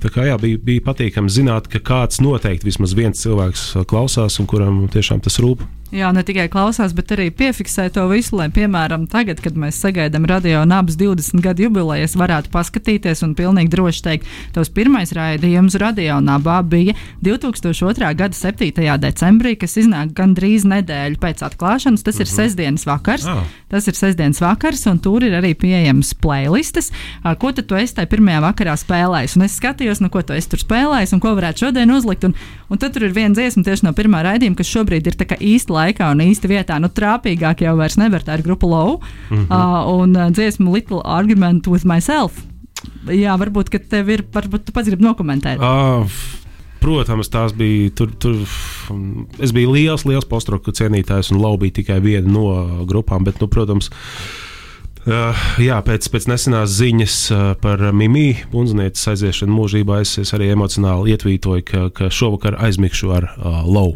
[0.00, 4.40] Tā kā, jā, bija, bija patīkami zināt, ka kāds noteikti vismaz viens cilvēks uh, klausās
[4.40, 5.68] un kuram tiešām tas rūp.
[5.94, 10.24] Jā, ne tikai klausās, bet arī piefiksē to visu, lai, piemēram, tagad, kad mēs sagaidām
[10.26, 16.18] radio nabas 20 gadu jubilejas, varētu paskatīties un pilnīgi droši teikt, tos pirmais raidījums radio
[16.18, 18.10] nabā bija 2002.
[18.18, 18.72] gada 7.
[19.04, 22.02] decembrī, kas iznāk gandrīz nedēļu pēc atklāšanas.
[22.06, 23.28] Tas ir sestdienas vakars.
[23.30, 23.46] Ah.
[23.70, 26.90] Tas ir sestdienas vakars, un tur ir arī pieejams playlists.
[27.38, 29.38] Ko tad tu esi tajā pirmajā vakarā spēlējis?
[29.38, 32.26] Un es skatījos, nu, ko tu esi tur spēlējis un ko varētu šodien uzlikt.
[32.26, 32.36] Un,
[32.70, 36.10] un tad tur ir viena dziesma tieši no pirmā raidījuma, kas šobrīd ir īsti laikā
[36.14, 36.80] un īsti vietā.
[36.82, 38.98] Nu, trāpīgāk jau vairs nevar tā ir grupa Low
[39.30, 39.46] mm -hmm.
[39.50, 42.42] uh, un uh, dziesma Little Argument with Myself.
[43.06, 45.58] Jā, varbūt, ka tev ir, varbūt tu pats gribi nokomentēt.
[45.58, 46.06] Uh,
[46.80, 47.90] protams, tās bija.
[47.90, 48.36] Tur, tur,
[49.42, 53.24] es biju liels, liels postroku cienītājs, un Lau bija tikai viena no grupām.
[53.24, 53.90] Bet, nu, protams,
[55.06, 60.48] Uh, jā, pēc, pēc nesenās ziņas uh, par Mimiju Bunznietes aiziešanu mūžībā es, es arī
[60.50, 63.92] emocionāli ietvītoju, ka, ka šovakar aizmigšu ar uh, Lau.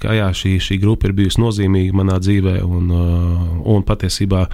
[0.00, 4.46] Kā jā, šī, šī grupa ir bijusi nozīmīga manā dzīvē, un, uh, un patiesībā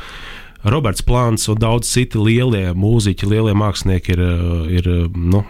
[0.68, 5.44] Roberts Plāns un daudz citi lielie mūziķi, lielie mākslinieki ir, uh, ir uh, nu,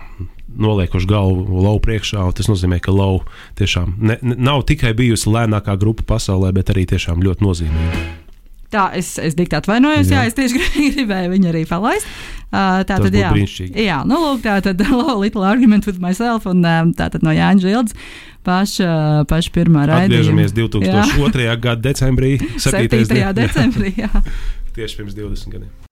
[0.58, 2.24] noliekuši galvu lauku priekšā.
[2.36, 6.86] Tas nozīmē, ka lauka tiešām ne, ne, nav tikai bijusi lēnākā grupa pasaulē, bet arī
[6.92, 8.06] tiešām ļoti nozīmīga.
[8.68, 10.20] Tā, es, es dikti atvainojos, jā.
[10.20, 10.60] jā, es tieši
[10.98, 12.08] gribēju viņu arī palaist.
[12.48, 13.28] Uh, tā Tas tad, jā,
[13.76, 14.80] jā, nu, lūk, tā tad
[15.22, 17.96] Little Argument with Myself un um, tā tad no Jāņa Žildes
[18.48, 18.92] paša,
[19.28, 20.08] paša pirmā raidījuma.
[20.08, 21.58] Atgriežamies 2002.
[21.60, 22.88] gada decembrī, 7.
[22.88, 23.04] 7.
[23.12, 23.34] dienā.
[23.36, 24.24] decembrī, jā.
[24.78, 25.87] Tieši pirms 20 gadiem.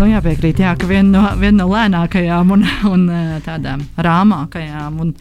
[0.00, 5.12] Nu, jāpiekrīt, jā, ka viena no, vien no lēnākajām un, un uh, tādām rāmākajām un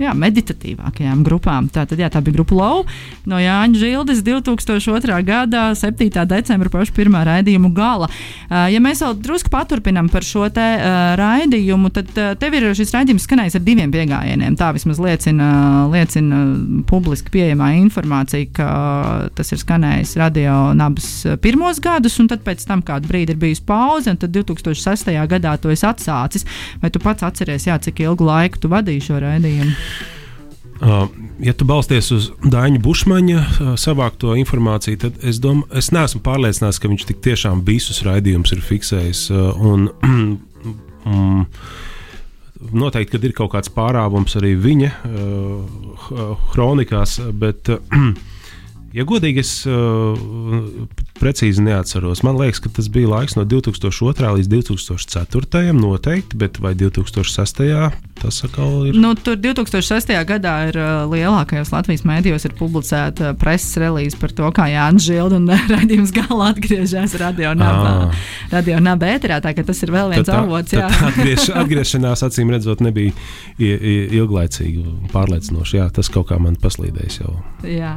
[0.00, 1.68] jā, meditatīvākajām grupām.
[1.72, 2.84] Tā, tad, jā, tā bija grupa Lau
[3.28, 5.18] no Jāņa Žildes 2002.
[5.26, 6.10] gada 7.
[6.28, 8.08] decembra paša pirmā raidījuma gala.
[8.50, 10.64] Ja mēs vēl drusku paturpinām par šo te
[11.20, 14.58] raidījumu, tad tev ir šis raidījums skanējis ar diviem piegājieniem.
[14.58, 15.48] Tā vismaz liecina,
[15.92, 16.42] liecina
[16.88, 18.68] publiski pieejamā informācija, ka
[19.36, 21.08] tas ir skanējis radio nabas
[21.42, 25.12] pirmos gadus, un tad pēc tam kādu brīdi ir bijusi pauze, un tad 2006.
[25.30, 26.46] gadā to es atsācis.
[26.82, 29.85] Vai tu pats atceries, jā, cik ilgu laiku tu vadīji šo raidījumu?
[30.76, 31.06] Uh,
[31.40, 36.80] ja tu balsties uz Dāņa Bušmaņa uh, savākto informāciju, tad es, dom, es neesmu pārliecināts,
[36.82, 39.22] ka viņš tik tiešām visus raidījumus ir fiksējis.
[39.32, 39.88] Uh, un,
[41.08, 41.46] um,
[42.84, 48.12] noteikti, ka ir kaut kāds pārāvums arī viņa uh, kronikās, bet, uh,
[48.96, 50.16] ja godīgi, es uh,
[51.20, 52.22] precīzi neatceros.
[52.26, 54.30] Man liekas, ka tas bija laiks no 2002.
[54.38, 55.72] līdz 2004.
[55.76, 57.62] noteikti, bet vai 2006.
[58.20, 58.96] tas atkal ir?
[58.96, 60.12] Nu, tur 2006.
[60.28, 65.40] gadā ir uh, lielākajos Latvijas mēdījos publicēta uh, preses relīze par to, kā Jānis Žilda
[65.40, 68.12] un raidījums galā atgriežas radio nabā,
[68.54, 70.72] radio nabā ēterā, tā tas ir vēl viens tā, avots.
[70.72, 73.12] tā, tā atgriež, atgriešanās, acīm redzot, nebija
[73.60, 75.76] ilglaicīga un pārliecinoša.
[75.76, 77.36] Jā, tas kaut kā man paslīdējis jau.
[77.66, 77.96] Jā.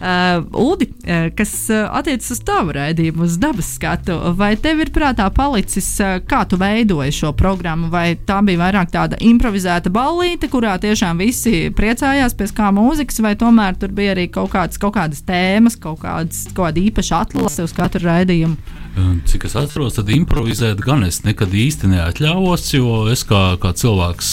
[0.00, 4.92] Uh, Udi, uh, kas uh, attiecas uz tavu raidījumu, uz dabas skatu, vai tev ir
[4.94, 5.88] prātā palicis,
[6.28, 11.68] kā tu veidoji šo programmu, vai tā bija vairāk tāda improvizēta ballīte, kurā tiešām visi
[11.74, 16.02] priecājās pēc kā mūzikas, vai tomēr tur bija arī kaut kādas, kaut kādas tēmas, kaut,
[16.04, 18.83] kādas, kaut kāda īpaša atlase uz katru raidījumu?
[18.94, 24.28] Cik es atceros, tad improvizēt gan es nekad īsti neatļāvos, jo es kā, kā cilvēks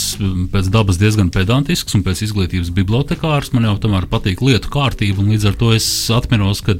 [0.53, 5.25] pēc dabas diezgan pedantisks un pēc izglītības bibliotekārs man jau tomēr patīk lietu kārtība.
[5.25, 6.75] Līdz ar to es atceros, ka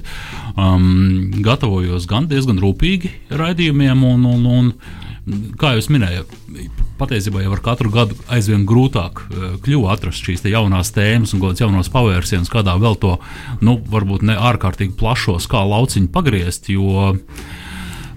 [0.53, 3.09] um, gatavojos gan diezgan rūpīgi
[3.41, 6.27] raidījumiem, un, un, un kā jau minēju,
[7.01, 11.65] patiesībā jau ar katru gadu aizvien grūtāk eh, kļuva atrast šīs jaunās tēmas un kādas
[11.65, 13.17] jaunas pavērsienus, kādā vēl to,
[13.65, 16.69] nu, varbūt ne ārkārtīgi plašos kā lauciņu pagriezt.
[16.69, 17.60] Jo, Uh,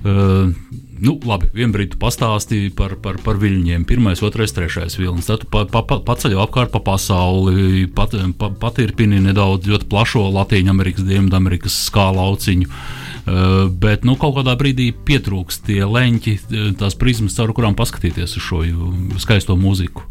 [0.05, 3.87] nu, labi, vienā brīdī pastāstīja par, par, par viļņiem.
[3.89, 5.29] Pirmais, otrais, trešais vilnis.
[5.31, 10.27] Tad tu pa, pa, pa, paceļ apkārt pa pasauli, pat, pa, patirpini nedaudz ļoti plašo
[10.35, 12.69] Latviju, Amerikas, Dienvidu-Amerikas skālu lauciņu.
[12.69, 16.35] Uh, bet nu, kaut kādā brīdī pietrūkst tie leņķi,
[16.81, 18.61] tās prizmas, caur kurām paskatīties uz šo
[19.23, 20.05] skaisto mūziku.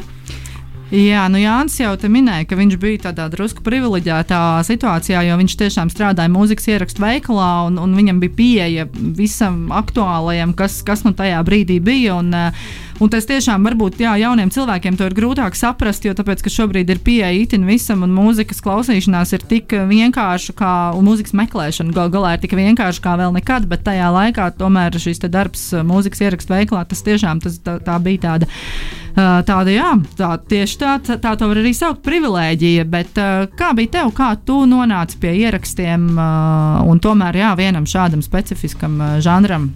[0.93, 5.55] Jā, nu Jānis jau te minēja, ka viņš bija tādā drusku privileģētā situācijā, jo viņš
[5.57, 11.15] tiešām strādāja mūzikas ierakstu veikalā, un, un viņam bija pieeja visam aktuālajam, kas, kas nu
[11.17, 12.19] tajā brīdī bija.
[12.21, 12.69] Un, uh,
[13.03, 17.01] Un tas tiešām varbūt jā, jauniem cilvēkiem to ir grūtāk saprast, jo tāpēc, šobrīd ir
[17.03, 20.71] pieeja itin visam, un mūzikas klausīšanās ir tik vienkārša, kā,
[21.03, 25.19] mūzikas meklēšana gal galā ir tik vienkārša kā vēl nekad, bet tajā laikā tomēr šis
[25.27, 28.51] darbs mūzikas ierakstu veiklā, tas tiešām tas, tā, tā bija tāda.
[29.13, 33.19] Tāda, jā, tā, tieši tā, tā, tā to var arī saukt par privilēģiju, bet
[33.59, 39.69] kā bija tev, kā tu nonāci pie ierakstiem un tomēr jā, vienam šādam specifiskam žanram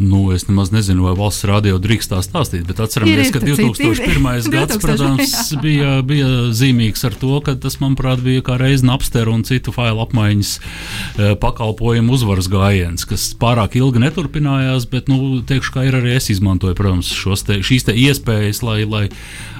[0.00, 4.48] Nu, es nemaz nezinu, vai valsts rādio drīkst tā stāstīt, bet atceramies, ka ir, 2001.
[4.54, 9.28] gads, 2000, protams, bija, bija zīmīgs ar to, ka tas, manuprāt, bija kā reizes Napster
[9.28, 15.74] un citu failu apmaiņas eh, pakalpojumu uzvaras gājiens, kas pārāk ilgi neturpinājās, bet, nu, teikšu,
[15.76, 17.12] kā ir arī es izmantoju, protams,
[17.44, 19.04] te, šīs te iespējas, lai, lai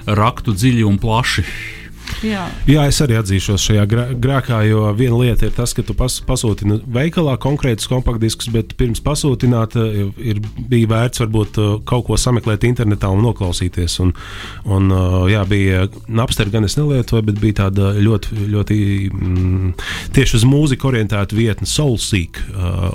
[0.09, 1.45] raktu dziļi un plaši.
[2.25, 2.45] Jā.
[2.69, 3.85] Jā, es arī atzīšos šajā
[4.21, 9.03] grēkā, jo viena lieta ir tas, ka tu pas, pasūti veikalā konkrētus kompaktdiskus, bet pirms
[9.05, 13.99] pasūtināt eh, ir, bija vērts varbūt eh, kaut ko sameklēt internetā un noklausīties.
[14.05, 14.15] Un,
[14.69, 18.79] un, eh, jā, bija Napster, gan es nelietoju, bet bija tāda ļoti, ļoti
[19.11, 19.75] mm,
[20.17, 22.41] tieši uz mūziku orientēta vietne, Soulseek,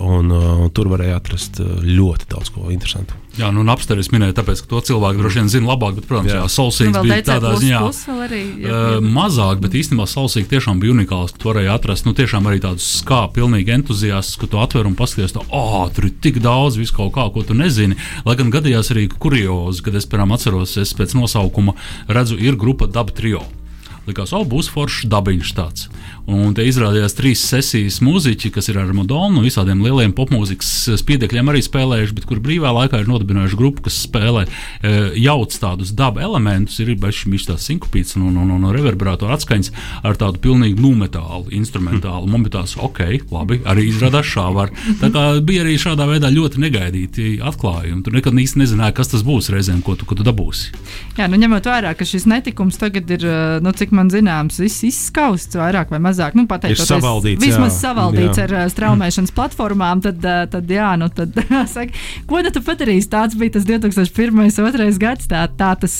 [0.04, 3.15] un, un tur varēja atrast ļoti daudz ko interesantu.
[3.36, 6.32] Jā, nu, Napster es minēju, tāpēc, ka to cilvēku droši vien zina labāk, bet, protams,
[6.32, 7.80] jā, jā Soulseeks Nu, bija tādā plus ziņā.
[7.84, 8.99] plus vēl arī, jā, jā.
[9.12, 13.74] Mazāk, bet īstenībā Soulseeks tiešām bija unikāls, tu varēji atrast, nu, arī tādus kā pilnīgi
[13.76, 17.28] entuziastus, ka tu atver un paskaties, oh, oh, tur ir tik daudz visu kaut kā,
[17.34, 17.98] ko tu nezini.
[18.26, 21.76] Lai gan gadījās arī kuriozi, kad es, piemēram, atceros, es pēc nosaukuma
[22.08, 23.44] redzu, ir grupa Daba Trio.
[24.06, 25.88] Likās, o, būs foršs dabiņš tāds.
[26.26, 31.62] Un te izrādījās trīs sesijas mūziķi, kas ir ar Madonu, visādiem lieliem popmūzikas spiedekļiem arī
[31.62, 36.80] spēlējuši, bet kur brīvā laikā ir nodibinājuši grupu, kas spēlē e, jauc tādus daba elementus,
[36.82, 39.70] ir viņš tāds sinkopīts un, un, un, un reverberātoru atskaņas
[40.02, 42.26] ar tādu pilnīgi numetālu, instrumentālu.
[42.32, 44.74] Man bija tāds, ok, labi, arī izrādās šā var.
[45.02, 48.02] Tā kā bija arī šādā veidā ļoti negaidīti atklājumi.
[48.06, 50.74] Tu nekad īsti nezināji, kas tas būs reizēm, ko tu, ko tu dabūsi.
[51.20, 55.62] Jā, nu ņemot vērā, ka šis netikums tagad ir, eh, nu, cik man zināms, izskausts
[55.62, 56.14] vairāk vai mazāk.
[56.38, 57.82] Nu, pateicoties- savaldīts, Vismaz jā.
[57.89, 58.47] savaldīts Jā.
[58.47, 61.36] ar straumēšanas platformām, tad, tad jā, nu tad
[61.75, 61.91] saka,
[62.30, 63.10] ko tad tu padarīsi?
[63.12, 64.51] Tāds bija tas 2001.
[64.56, 64.89] 2.
[65.01, 65.28] gads.
[65.32, 65.93] Tā, tā tas,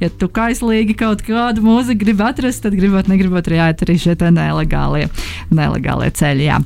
[0.00, 4.16] ja tu kaislīgi kaut kādu mūziku gribi atrast, tad gribot, negribot arī jāiet arī šie
[4.34, 5.08] nelegālie,
[5.54, 6.46] nelegālie ceļi.
[6.48, 6.58] Jā.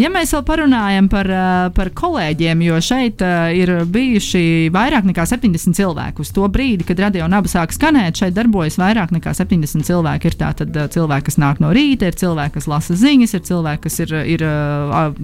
[0.00, 1.28] Ja mēs vēl parunājam par,
[1.76, 3.22] par kolēģiem, jo šeit
[3.56, 6.22] ir bijuši vairāk nekā 70 cilvēku.
[6.24, 10.30] Uz to brīdi, kad radio naba sāk skanēt, šeit darbojas vairāk nekā 70 cilvēki.
[10.32, 13.82] Ir tātad uh, cilvēki, kas nāk no rīta, ir cilvēki, kas lasa ziņas, ir cilvēki,
[13.86, 14.46] kas ir, ir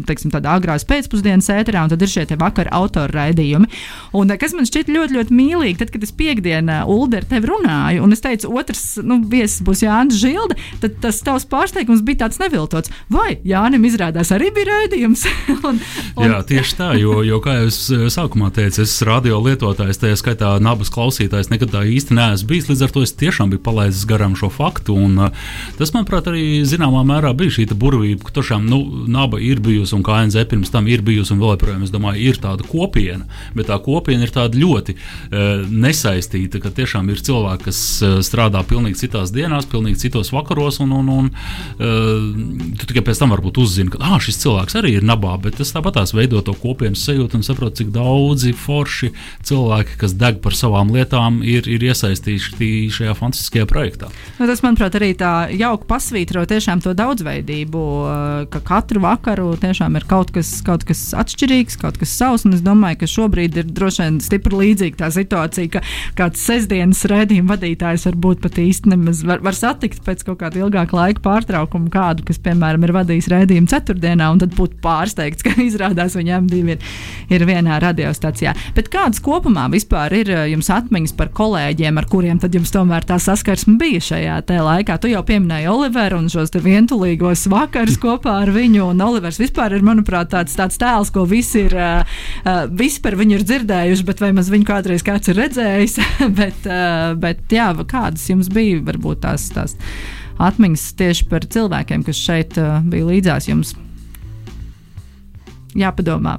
[0.08, 3.70] teiksim, tādā agrās pēcpusdienas ēterā, un tad ir šie vakara autora raidījumi.
[4.18, 8.04] Un kas man šķiet ļoti, ļoti mīlīgi, tad, kad es piekdienā Ulde ar tevi runāju,
[8.04, 12.40] un es teicu, otrs nu, viesis būs Jānis Žilde, tad tas tavs pārsteigums bija tāds
[12.42, 12.92] neviltots.
[13.12, 15.24] Vai Jānim izrādās arī bija raidījums?
[15.68, 15.80] un,
[16.16, 20.00] un, Jā, tieši tā, jo, jo kā jau es eh, sākumā teicu, es radio lietotājs,
[20.02, 22.70] tajā skaitā nabas klausītājs, nekad tā īsti neesmu bijis.
[22.70, 24.96] Līdz ar to es tiešām biju palaidis garām šo faktu.
[24.98, 29.60] Un, uh, tas, manuprāt, arī zināmā mērā bija šī burvība, ka tiešām nu, naba ir
[29.60, 33.26] bijusi un KNZ pirms tam ir bijusi un vēl joprojām, es domāju, ir tāda kopiena.
[33.54, 38.62] Bet tā kopiena ir tāda ļoti uh, nesaistīta, ka tiešām ir cilvēki, kas uh, strādā
[38.64, 43.60] pilnīgi citās dienās, pilnīgi citos vakaros, un, un, un uh, tu tikai pēc tam varbūt
[43.60, 47.04] uzzini, ka ah, šis cilvēks arī ir nabā, bet tas tāpat tās veido to kopienas
[47.06, 49.12] sajūtu un saprot, cik daudzi forši
[49.48, 54.10] cilvēki, kas deg par savām lietām, ir, ir iesaistīti šajā fantastiskajā projektā.
[54.38, 59.98] Nu, tas, manuprāt, arī tā jauki pasvītro tiešām to daudzveidību, uh, ka katru vakaru tiešām
[59.98, 62.46] ir kaut kas, kaut kas atšķirīgs, kaut kas savs.
[62.48, 65.82] Es domāju, ka šobrīd ir droši vien stipri līdzīga tā situācija, ka
[66.18, 70.96] kāds sestdienas redzējuma vadītājs varbūt pat īsti nemaz var, var satikt pēc kaut kāda ilgāka
[70.96, 76.16] laika pārtraukuma kādu, kas, piemēram, ir vadījis redzējumu ceturtdienā, un tad būtu pārsteigts, ka izrādās
[76.18, 76.88] viņam divi ir,
[77.34, 78.54] ir vienā radiostacijā.
[78.76, 83.06] Bet kādas kopumā vispār ir uh, jums atmiņas par kolēģiem, ar kuriem tad jums tomēr
[83.08, 84.98] tā saskarsme bija šajā laikā?
[85.00, 89.84] Tu jau pieminēji Oliveru un šos vientulīgos vakarus kopā ar viņu, un Olivers vispār ir,
[89.86, 92.20] manuprāt, tāds, tāds tēls, ko visi ir, uh,
[92.70, 95.98] visi par viņu ir dzirdējuši, bet vai maz viņu kādreiz kāds ir redzējis?
[96.40, 99.78] bet, uh, bet jā, kādas jums bija varbūt tās, tās
[100.38, 103.74] atmiņas tieši par cilvēkiem, kas šeit uh, bija līdzās jums?
[105.78, 106.38] Jāpadomā.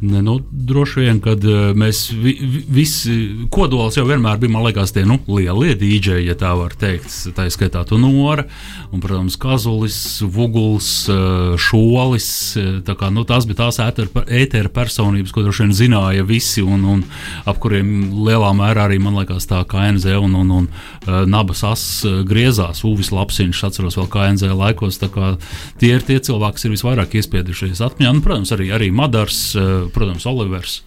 [0.00, 3.14] Ne, nu, droši vien, kad uh, mēs vi, vi, visi
[3.52, 7.12] kodols jau vienmēr bija, man liekas, tie nu, lielie dīdžeji, ja tā var teikt.
[7.36, 8.46] Tā ir skaitā Tunora,
[8.88, 12.30] un, protams, Kazulis, Vuguls, uh, Šolis.
[12.56, 16.86] uh, Tā kā, nu, tās bija tās ētera personības, ko droši vien zināja visi, un,
[16.94, 17.04] un
[17.44, 20.70] ap kuriem lielā mērā arī, man liekas, tā KNZ un, un, un
[21.28, 22.86] Nabas as uh, griezās.
[22.88, 24.96] Uvis Lapsiņš, atceros vēl KNZ laikos.
[25.12, 25.34] kā
[25.76, 28.16] Tie ir tie cilvēki, kas ir visvairāk iespiedušies atmiņā.
[28.16, 29.50] Nu, protams, arī, arī Madars,
[29.90, 30.82] protams, Olivers.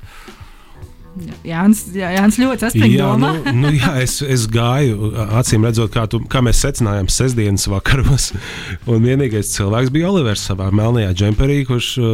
[1.46, 3.28] Jānis, Jā, Jānis ļoti saspringts Jā, domā.
[3.46, 8.32] nu, nu, jā es, es gāju, acīm redzot, kā, tu, kā mēs secinājām, sestdienas vakaros.
[8.90, 12.08] Un vienīgais cilvēks bija Olivers savā melnajā džemperī, kurš uh,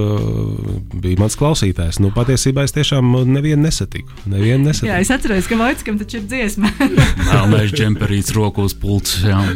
[0.99, 2.01] bija mans klausītājs.
[2.03, 4.11] Nu, patiesībā es tiešām nevienu nesatiku.
[4.27, 4.99] Nevienu Jā, nesatiku.
[4.99, 6.73] es atceros, ka Vaitskam taču ir dziesma.
[7.31, 9.21] Melnais džemperīts, roku uz pults.
[9.23, 9.39] Jā.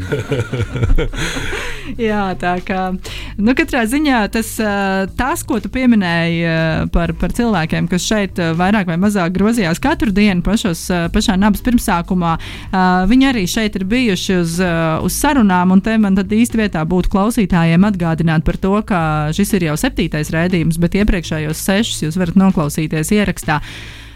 [1.99, 6.55] Jā, tā kā nu, katrā ziņā tas, ā, tas ko tu pieminēji ā,
[6.93, 11.37] par, par cilvēkiem, kas šeit ā, vairāk vai mazāk grozījās katru dienu pašos, ā, pašā
[11.39, 14.73] nabas pirmsākumā, ā, viņi arī šeit ir bijuši uz, ā,
[15.05, 19.01] uz sarunām, un te man tad īsti vietā būtu klausītājiem atgādināt par to, ka
[19.35, 23.61] šis ir jau septītais rēdījums, bet iepriekšējos sešus jūs varat noklausīties ierakstā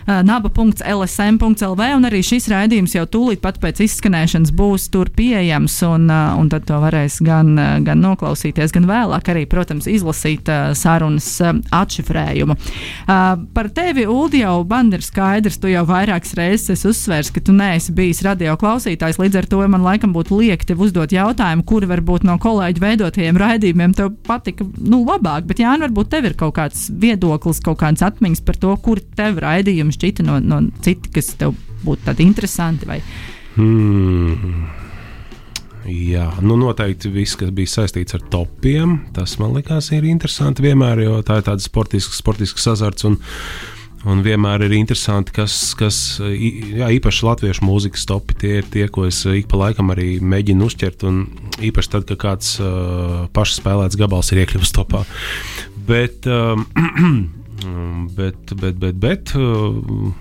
[0.07, 6.37] naba.lsm.lv, un arī šis raidījums jau tūlīt pat pēc izskanēšanas būs tur pieejams, un, uh,
[6.39, 10.47] un tad to varēs gan, uh, gan noklausīties, gan vēlāk arī, protams, izlasīt
[10.77, 11.27] sarunas
[11.73, 12.55] atšifrējumu.
[13.07, 17.93] Par tevi, Ulu, jau man ir skaidrs, tu jau vairākas reizes uzsvērs, ka tu neesi
[17.95, 22.25] bijis radio klausītājs, līdz ar to man laikam būtu lieki tev uzdot jautājumu, kuri varbūt
[22.27, 26.87] no kolēģi veidotajiem raidījumiem tev patika nu, labāk, bet jā, varbūt tev ir kaut kāds
[26.91, 31.55] viedoklis, kaut kāds atmiņas par to, kur tev raidījumi šķita no, no citi, kas tev
[31.83, 32.89] būtu tādi interesanti.
[32.89, 33.01] Vai?
[33.57, 34.67] Hmm.
[35.87, 40.99] Jā, nu noteikti viss, kas bija saistīts ar topiem, tas man liekas, ir interesanti vienmēr,
[41.05, 43.07] jo tā ir tāda sportiska, sportiska azarts.
[43.07, 43.19] Un,
[44.07, 49.07] Un vienmēr ir interesanti, kas, kas jā, īpaši latviešu mūzikas topi, tie ir tie, ko
[49.07, 51.03] es ik pa laikam arī mēģinu uzķert.
[51.09, 51.23] Un
[51.65, 55.01] īpaši tad, kad kāds uh, pašs spēlēts gabals ir iekļuvis topā.
[55.89, 56.67] Bet, um,
[58.17, 60.11] bet, bet, bet, bet uh,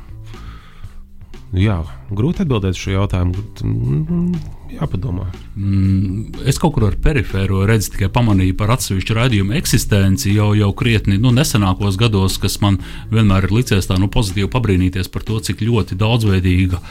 [1.56, 1.80] jā,
[2.16, 3.44] grūti atbildēt šo jautājumu.
[3.64, 4.32] Mm,
[4.76, 5.28] Jāpadomā.
[5.56, 10.68] Mm, es kaut kur ar perifēru redzu, tikai pamanīju par atsevišķu raidījumu eksistenci jau, jau
[10.76, 12.76] krietni nu, nesenākos gados, kas man
[13.08, 16.82] vienmēr ir licies tā nu, pozitīvi pabrīnīties par to, cik ļoti daudzveidīga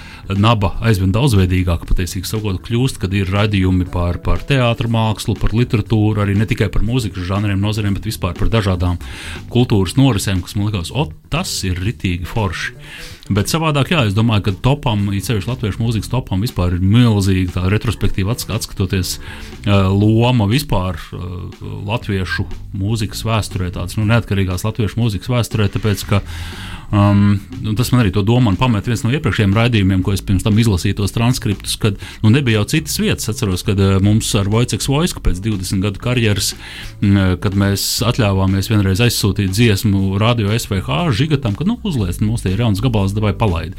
[0.41, 6.25] naba aizvien daudzveidīgāka patiesībā sakot, kļūst, kad ir raidījumi par, par teātrus mākslu, par literatūru,
[6.25, 8.97] arī ne tikai par mūzikas žanriem, nozarēm, bet vispār par dažādām
[9.53, 12.73] kultūras norisēm, kas man likās, o, tas ir ritīgi forši.
[13.25, 18.35] Bet savādāk, jā, es domāju, ka topam, īpaši latviešu mūzikas topam, vispār ir milzīga retrospektīva
[18.57, 21.35] atskatoties uh, loma vispār uh,
[21.87, 26.23] latviešu mūzikas vēsturē, tādas nu, neatkarīgās latviešu mūzikas vēsturē, tāpēc ka
[26.93, 27.39] Um,
[27.77, 30.99] tas man arī to domu pamet viens no iepriekšējiem raidījumiem, ko es pirms tam izlasīju
[30.99, 33.25] tos transkriptus, kad nu, nebija jau citas vietas.
[33.25, 36.53] Es atceros, kad uh, mums ar Vojceks Vojsku pēc 20 gadu karjeras,
[37.01, 42.53] mm, kad mēs atļāvāmies vienreiz aizsūtīt dziesmu radio SVH žigatam, ka nu, uzliec mums te
[42.53, 43.73] ir jauns gabals, vai palaid.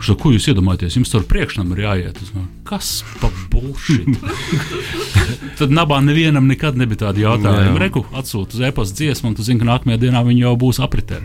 [0.00, 0.96] Šo, ko jūs iedomājaties?
[0.98, 2.20] Jums tur priekšnam ir jāiet.
[2.66, 4.08] Kas pa bullshit?
[5.58, 7.80] Tad nabā nevienam nekad nebija tāda jautājuma.
[7.80, 11.20] Reku atsūta uz e-pasta dziesmu, un tu zini, ka nākamajā dienā viņi jau būs apritē.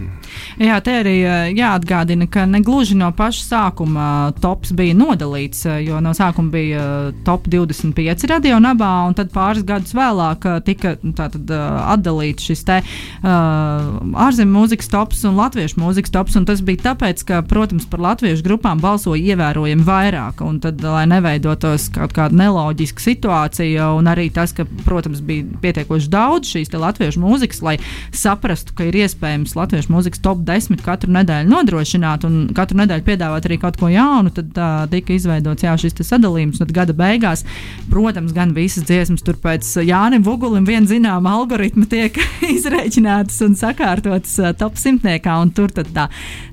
[0.62, 4.08] Jā, te arī jāatgādina, ka ne gluži no paša sākuma
[4.42, 6.86] tops bija nodalīts, jo no sākuma bija
[7.28, 12.80] top 25 radio nabā, un tad pāris gadus vēlāk tika tātad, atdalīts šis te
[13.22, 16.38] ārzemju mūzikas tops un latviešu mūzikas tops.
[16.48, 21.90] Tas bija tāpēc, ka, protams, par latviešu grupām balsoja ievērojami vairāk, un tad, lai neveidotos
[21.94, 27.62] kaut kāda neloģiska situācija, un arī tas, ka, protams, bija pietiekoši daudz šīs latviešu mūzikas,
[27.66, 27.76] lai
[28.16, 33.48] saprastu, ka ir iespējams latviešu mūzikas top 10 katru nedēļu nodrošināt un katru nedēļu piedāvāt
[33.48, 36.62] arī kaut ko jaunu, tad tā, tika izveidots jā, šis sadalījums.
[36.62, 37.46] Tad gada beigās,
[37.92, 42.18] protams, gan visas dziesmas tur pēc Jānim Vugulim viena zināma algoritma tiek
[42.56, 46.08] izreikinātas un sakārtotas top simtniekā, un tur tā,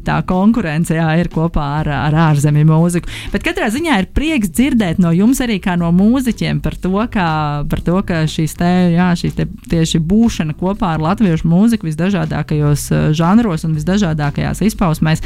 [0.09, 3.13] tā konkurence jā, ir kopā ar, ar ārzemju mūziku.
[3.33, 7.29] Bet katrā ziņā ir prieks dzirdēt no jums arī kā no mūziķiem par to, kā,
[7.69, 12.89] par to ka šīs te, jā, šīs te tieši būšana kopā ar latviešu mūziku visdažādākajos
[13.19, 15.25] žanros un visdažādākajās izpausmēs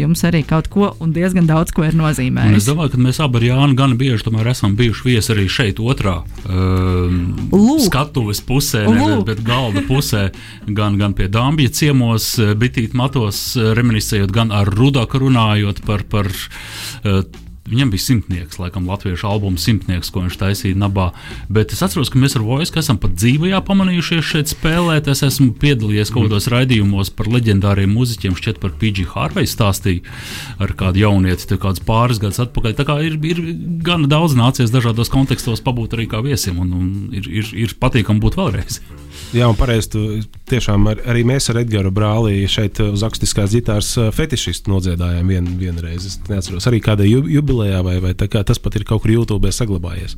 [0.00, 2.52] jums arī kaut ko un diezgan daudz ko ir nozīmējis.
[2.52, 5.80] Un es domāju, ka mēs abi ar Jānu gan bieži esam bijuši viesi arī šeit,
[5.80, 10.28] otrā uh, skatuves pusē, ne, bet galda pusē,
[10.66, 13.56] gan, gan pie Dāmbija ciemos, bitīt matos
[14.16, 17.24] reminiscējot, gan ar Rudaku runājot par, par uh,
[17.66, 21.08] Viņam bija simtnieks, laikam, latviešu albums simtnieks, ko viņš taisīja Nabā.
[21.50, 25.08] Bet es atceros, ka mēs ar Voisku esam pat dzīvajā pamanījušies šeit spēlēt.
[25.10, 30.06] Es esmu piedalījies kaut kādos raidījumos par leģendāriem muzeķiem, šķiet par PG Harvey stāstīju
[30.62, 32.76] ar kādu jaunieti, kādus pāris gadus atpakaļ.
[32.78, 33.42] Tā kā ir, ir
[33.82, 38.22] gana daudz nācies dažādos kontekstos pabūt arī kā viesim, un, un ir, ir, ir patīkami
[38.22, 38.78] būt vēlreiz.
[39.34, 40.22] Jā, un pareizi.
[40.46, 46.04] Tiešām ar, arī mēs ar Edgars Brāli šeit uz akustiskās ģitāras fetišistu nodziedājām vien, vienreiz.
[46.06, 50.14] Es neatceros, arī kādā jubilejā, vai, vai kā tas pat ir kaut kur YouTube saglabājies.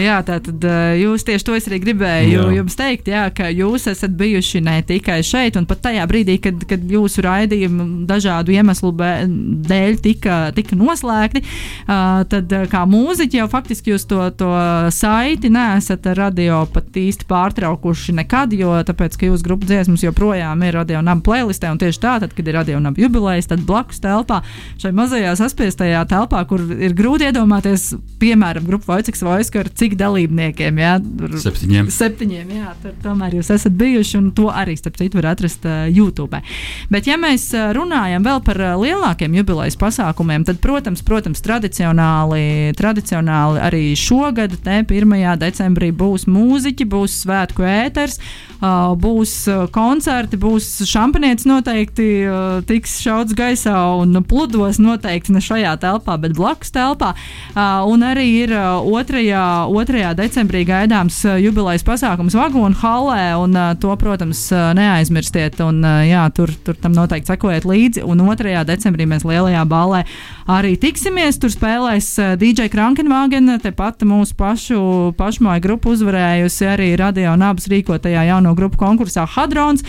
[0.00, 0.64] Jā, tā tad
[0.96, 2.46] jūs tieši to es arī gribēju jā.
[2.56, 6.64] jums teikt, jā, ka jūs esat bijuši ne tikai šeit, un pat tajā brīdī, kad,
[6.70, 8.94] kad jūsu raidījumi dažādu iemeslu
[9.68, 11.44] dēļ tika, tika noslēgti,
[12.32, 14.50] tad kā mūziķi jau faktiski jūs to, to
[14.96, 20.60] saiti neesat radio pat īsti pārtraukuši nekad nekad, jo tāpēc, ka jūsu grupas dziesmas joprojām
[20.66, 24.42] ir radionāba playlistē, un tieši tā, tad, kad ir radionāba jubilejas, tad blakus telpā,
[24.80, 30.80] šai mazajā saspiestajā telpā, kur ir grūti iedomāties, piemēram, grupu Vojciks Vojska ar cik dalībniekiem,
[30.82, 30.98] jā,
[31.44, 31.88] septiņiem.
[31.94, 35.86] Septiņiem, jā, tur tomēr jūs esat bijuši, un to arī, starp citu, var atrast uh,
[35.88, 36.42] YouTube.
[36.92, 42.74] Bet, ja mēs uh, runājam vēl par uh, lielākiem jubilejas pasākumiem, tad, protams, protams tradicionāli,
[42.78, 45.16] tradicionāli arī šogad, te 1.
[45.40, 48.17] decembrī būs mūziķi, būs svētku ēters,
[48.60, 55.76] būs uh, koncerti, būs šampanietis noteikti uh, tiks šauts gaisā un pludos noteikti ne šajā
[55.78, 57.14] telpā, bet blakus telpā.
[57.58, 58.88] Un arī ir 2.
[58.90, 60.14] 2.
[60.18, 65.60] decembrī gaidāms jubilejas pasākums Vagonu halē, un to, protams, neaizmirstiet.
[65.64, 68.04] Un, jā, tur, tur tam noteikti sekojiet līdzi.
[68.06, 68.54] Un 2.
[68.68, 70.04] decembrī mēs lielajā ballē
[70.50, 71.40] arī tiksimies.
[71.40, 72.10] Tur spēlēs
[72.40, 74.82] DJ Krankenwagen, tepat mūsu pašu
[75.18, 77.68] pašmāju grupu uzvarējusi arī radio un abas
[78.08, 79.84] rīkotajā jauno grupu konkursā Hadrons.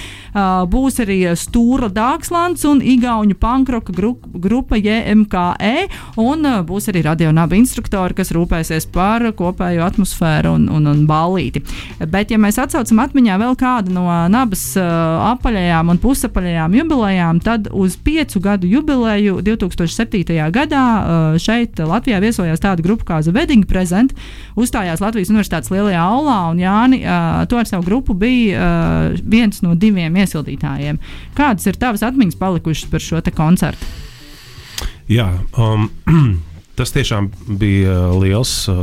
[0.69, 5.87] Būs arī Stūra Dākslands un Igauņu pankroka grupa, JMKE.
[6.17, 11.63] Un būs arī radionāba instruktori, kas rūpēsies par kopējo atmosfēru un, un, un ballīti.
[11.99, 17.97] Bet, ja mēs atcaucam atmiņā vēl kādu no nabas apaļajām un pusapaļajām jubilejām, tad uz
[17.97, 20.37] piecu gadu jubileju 2007.
[20.53, 20.85] gadā
[21.39, 24.15] šeit Latvijā viesojās tāda grupa kā Wedding Present,
[24.59, 27.01] uzstājās Latvijas Universitātes lielajā aulā un Jāni
[27.49, 30.99] to ar savu grupu bija uh, viens no diviem iesildītājiem.
[31.37, 33.85] Kādas ir tavas atmiņas palikušas par šo koncertu?
[35.09, 35.27] Jā,
[35.57, 35.89] um,
[36.79, 37.27] tas tiešām
[37.59, 38.77] bija uh, liels uh,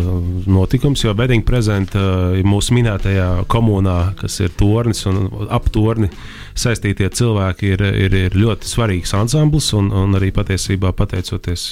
[0.46, 6.10] notikums, jo Bedinga prezenta uh, mūsu minētajā komunā, kas ir tornis un ap torni
[6.56, 9.70] saistītie cilvēki, ir, ir, ir ļoti svarīgs ansamblis.
[9.76, 11.66] Un, un arī patiesībā pateicoties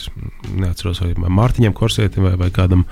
[0.48, 2.86] neatceros, Mārtiņam Korsētam vai, vai kādam,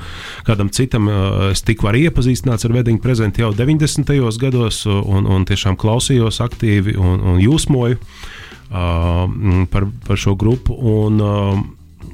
[0.47, 1.09] kādam citam,
[1.51, 4.13] es tikko arī iepazīstināts ar Bedinga prezentu jau 90.
[4.41, 10.77] gados un, un tiešām klausījos aktīvi un, un jūsmoju uh, par, par šo grupu.
[10.77, 11.63] Un, uh,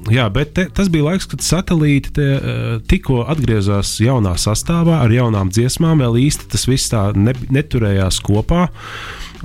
[0.07, 5.11] Jā, bet te, tas bija laiks, kad satelīti te, uh, tikko atgriezās jaunā sastāvā ar
[5.11, 5.99] jaunām dziesmām.
[5.99, 8.69] Vēl īsti tas viss tā ne, neturējās kopā.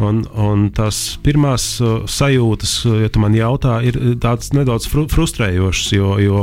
[0.03, 2.73] Un, un tās pirmās uh, sajūtas,
[3.05, 6.41] ja tu man jautā, ir tādas nedaudz fru frustrējošas, jo, jo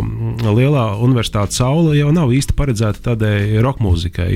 [0.56, 4.30] lielā universitātes saule jau nav īsti paredzēta tādai roka mūzikai.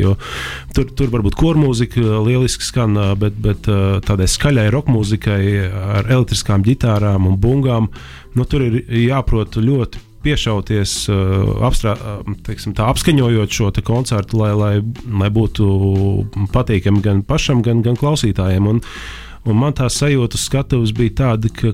[0.76, 3.70] Tur, tur varbūt kormūzika lieliski skan, bet, bet
[4.08, 7.88] tādai skaļai roka mūzikai ar elektriskām ģitārām un bungām,
[8.36, 10.96] nu, tur ir jāprot ļoti piešauties,
[11.66, 11.96] apstrā,
[12.48, 14.74] teiksim, tā, apskaņojot šo koncertu, lai, lai,
[15.22, 15.68] lai būtu
[16.54, 18.72] patīkami gan pašam, gan, gan klausītājiem.
[18.74, 18.82] Un,
[19.46, 21.72] Un man tā sajūta skatuves bija tāda, ka,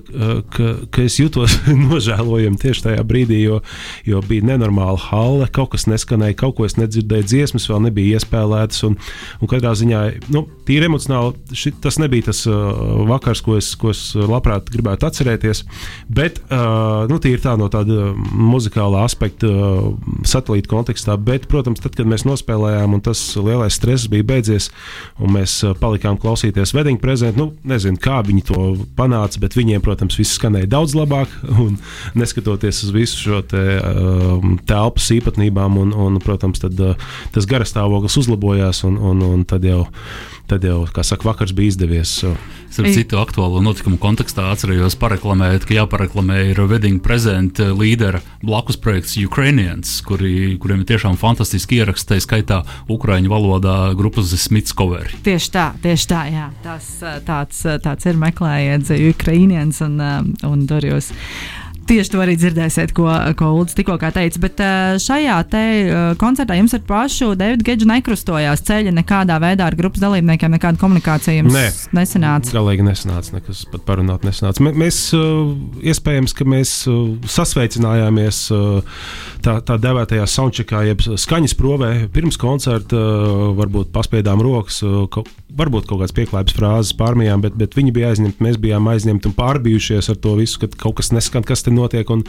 [0.52, 1.54] ka, ka es jutos
[1.92, 3.60] nožēlojami tieši tajā brīdī, jo,
[4.04, 8.82] jo bija nenormāla halle, kaut kas neskanēja, kaut ko es nedzirdēju, dziesmas vēl nebija iespēlētas.
[8.88, 8.98] Un,
[9.40, 10.02] un katrā ziņā,
[10.34, 15.08] nu, tīri emocionāli, ši, tas nebija tas uh, vakars, ko es, ko es labprāt gribētu
[15.08, 15.64] atcerēties.
[16.12, 21.16] Bet, uh, nu, tīri tā no tāda muzikālā aspekta, uh, satelīta kontekstā.
[21.16, 24.68] Bet, protams, tad, kad mēs nospēlējām, un tas lielais stress bija beidzies,
[25.16, 27.48] un mēs uh, palikām klausīties wedding prezentu.
[27.48, 28.60] Nu, nezinu, kā viņi to
[28.98, 31.32] panāca, bet viņiem, protams, viss skanēja daudz labāk.
[31.62, 31.78] Un,
[32.18, 38.18] neskatoties uz visu šo te, um, telpas īpatnībām, un, un protams, tad, uh, tas garastāvoklis
[38.22, 39.84] uzlabojās, un, un, un tad jau
[40.52, 42.12] tad jau, kā saka, vakars bija izdevies.
[42.72, 49.18] Starp citu, aktuālo notikumu kontekstā atcerējos pareklamēt, ka jāpareklamē ir Wedding Present līdera blakus projekts
[49.20, 55.12] Ukrainians, kuri, kuriem ir tiešām fantastiski ieraksti, tā skaitā ukraiņu valodā grupas The Smiths cover.
[55.24, 56.48] Tieši tā, tieši tā, jā.
[56.64, 56.88] Tas,
[57.28, 60.00] tāds, tāds ir meklējiet Ukrainians un,
[60.48, 61.12] un jūs
[61.88, 63.08] Tieši to arī dzirdēsiet, ko,
[63.38, 64.40] ko Ulrichs tikko teica.
[64.42, 69.66] Bet eh, šajā te eh, koncertā jums ar pašu Davidu Gedžu nekrustojās ceļa nekādā veidā
[69.66, 71.64] ar grupas dalībniekiem, nekāda komunikācija jums Nē,
[71.98, 72.54] nesanāca.
[72.54, 74.62] Galīgi nesanāca, nekas pat parunāt nesanāca.
[74.62, 75.26] M mēs eh,
[75.92, 76.74] iespējams, ka mēs
[77.32, 78.40] sasveicinājāmies
[79.44, 82.98] tā, tā devētajā soundcheckā, jeb skaņas provē pirms koncerta,
[83.58, 84.82] varbūt paspēdām rokas,
[85.52, 89.36] varbūt kaut kādas pieklājības frāzes pārmijām, bet, bet viņi bija aizņemti, mēs bijām aizņemti un
[89.36, 92.08] pārbijušies ar to visu, ka kaut kas neskan, kas te notiek.
[92.12, 92.24] Un,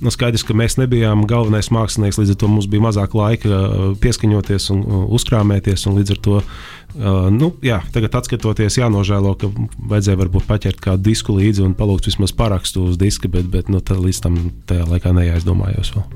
[0.00, 3.80] nu, skaidrs, ka mēs nebijām galvenais mākslinieks, līdz ar to mums bija mazāk laika uh,
[4.02, 4.84] pieskaņoties un
[5.18, 5.86] uzkrāmēties.
[5.90, 9.52] Un līdz ar to, uh, nu, jā, tagad skatoties, jānožēlo, ka
[9.90, 13.80] vajadzēja varbūt paķert kādu disku līdzi un palūgt vismaz parakstu uz diska, bet, bet nu,
[13.80, 16.08] līdz tam tajā laikā neaizdomājos vēl.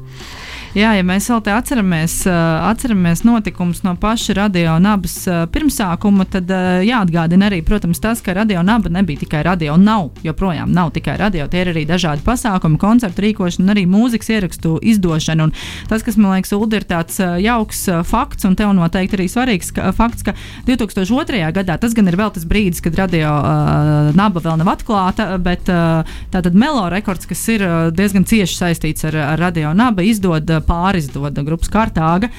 [0.74, 5.12] Jā, ja mēs vēl te atceramies, atceramies notikumus no paša radio nabas
[5.54, 6.48] pirmsākuma, tad
[6.82, 11.46] jāatgādina arī, protams, tas, ka radio naba nebija tikai radio, nav joprojām nav tikai radio.
[11.46, 15.46] Tie ir arī dažādi pasākumi, koncertu rīkošana, arī mūzikas ierakstu izdošana.
[15.46, 15.52] Un
[15.92, 20.26] tas, kas man liekas, Ulu, ir tāds jauks fakts, un tev noteikti arī svarīgs fakts,
[20.26, 20.34] ka
[20.66, 21.38] 2002.
[21.54, 25.70] gadā tas gan ir vēl tas brīdis, kad radio uh, naba vēl nav atklāta, bet
[25.70, 26.02] uh,
[26.34, 27.62] tātad Melo rekords, kas ir
[27.94, 32.30] diezgan cieši saistīts ar, ar radio naba, izdod pārizdod grupas kārtāga.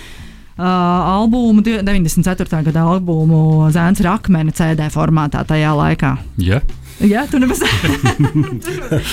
[0.55, 2.61] Uh, albumu, 94.
[2.69, 6.13] gada albumu Zēns Rakmeni CD formātā tajā laikā.
[6.39, 6.63] Yeah.
[7.03, 7.59] Jā, tu nemaz,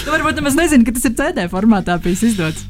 [0.07, 2.63] tu varbūt nemaz nezini, ka tas ir CD formātā bijis izdots.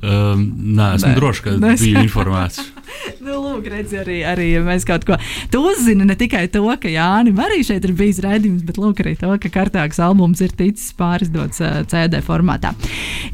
[0.00, 2.64] Um, nē, esmu drošs, ka biju informēts.
[3.24, 5.18] nu, lūk, redz, arī, arī mēs kaut ko.
[5.52, 9.14] Tu uzzini ne tikai to, ka Jānis arī šeit ir bijis redzējums, bet lūk, arī
[9.20, 12.72] to, ka kārtāks albums ir ticis pārizdots uh, CD formātā.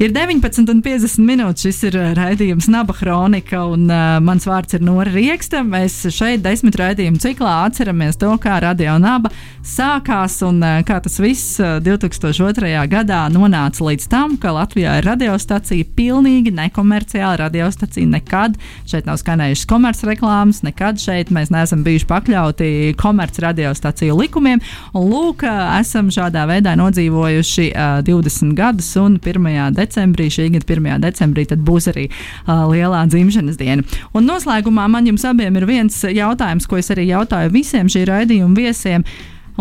[0.01, 1.63] Ir 19,50 minūtes.
[1.63, 5.63] Šis ir raidījums Naba Chronika, un uh, mans vārds ir Nora Rieksta.
[5.63, 9.31] Mēs šeit desmit raidījumu ciklā atceramies to, kā Radio Naba
[9.63, 12.73] sākās un uh, kā tas viss uh, 2002.
[12.91, 18.09] gadā nonāca līdz tam, ka Latvijā ir radiostacija pilnīgi nekomerciāla radiostacija.
[18.13, 18.57] Nekad
[18.89, 19.21] šeit nav
[19.53, 24.61] skanējušas komercreklāmas, nekad šeit mēs neesam bijuši pakļauti komercradiostaciju likumiem.
[24.93, 25.43] Un lūk,
[25.79, 29.73] esam šādā veidā nodzīvojuši uh, 20 gadus, un 1.
[29.75, 31.01] decembrī, šī gada 1.
[31.03, 33.83] decembrī, būs arī uh, lielā dzimšanas diena.
[34.13, 38.57] Un noslēgumā man jums abiem ir viens jautājums, ko es arī jautāju visiem šī raidījuma
[38.57, 39.05] viesiem.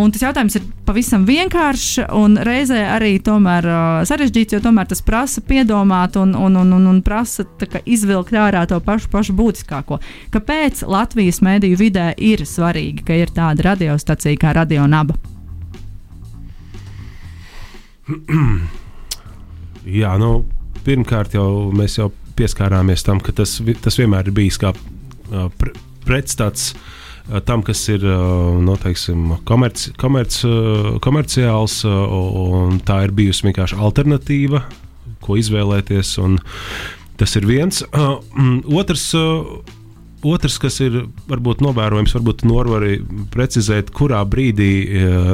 [0.01, 5.03] Un tas jautājums ir pavisam vienkāršs un reizē arī tomēr, uh, sarežģīts, jo tomēr tas
[5.05, 9.99] prasa piedomāt un, un, un, un, un prasa kā, izvilkt ārā to pašu, pašu būtiskāko.
[10.33, 15.19] Kāpēc Latvijas mēdīju vidē ir svarīgi, ka ir tāda radiostacija kā Radio Naba?
[20.01, 20.33] Jā, nu,
[20.89, 25.77] pirmkārt, jau mēs jau pieskārāmies tam, ka tas, tas vienmēr ir bijis kā uh, pre,
[26.09, 27.02] pretstats uh,
[27.47, 33.79] tam, kas ir uh, no, teiksim, komerci, komerci, uh, komerciāls, un tā ir bijusi vienkārši
[33.79, 34.65] alternatīva,
[35.23, 36.17] ko izvēlēties.
[37.21, 37.85] Tas ir viens.
[37.93, 39.13] Mm, otrs,
[40.23, 43.01] Otrs, kas ir varbūt novērojams, varbūt Norvari
[43.35, 44.71] precizēt, kurā brīdī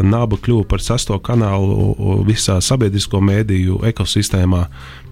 [0.01, 4.63] Naba kļuva par sesto kanālu visā sabiedrisko mēdīju ekosistēmā.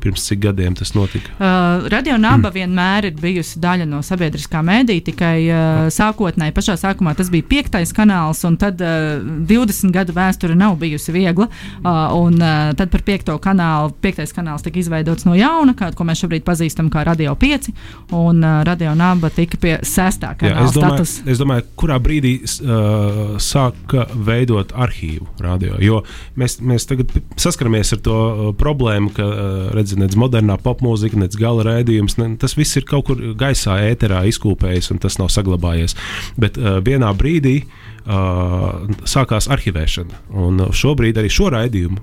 [0.06, 1.32] Pirms cik gadiem tas notika?
[1.34, 2.54] Uh, Radio Naba mm.
[2.54, 7.90] vienmēr ir bijusi daļa no sabiedriskā mēdīja, tikai uh, sākotnēji, pašā sākumā tas bija piektais
[7.96, 9.18] kanāls, un tad uh,
[9.50, 11.48] 20 gadu vēsture nav bijusi viegla.
[11.80, 16.06] Uh, un uh, tad par piekto kanālu, piektais kanāls tika izveidots no jauna, kā, ko
[16.06, 17.72] mēs šobrīd pazīstam kā Radio 5,
[18.14, 21.16] un uh, Radio Naba tika pie sestā Jā, kanāla es, domāju, status.
[21.34, 25.82] es domāju, kurā brīdī uh, sāka veidot arhīvu radio.
[25.82, 26.04] Jo
[26.38, 29.58] mēs, mēs tagad saskaramies ar to uh, problēmu, ka uh,
[29.96, 34.26] redz, nec modernā popmūzika, nec gala raidījums, ne, tas viss ir kaut kur gaisā, ēterā
[34.28, 35.96] izkūpējis un tas nav saglabājies.
[36.36, 40.28] Bet uh, vienā brīdī uh, sākās arhivēšana.
[40.36, 41.98] Un uh, šobrīd arī šo raidījumu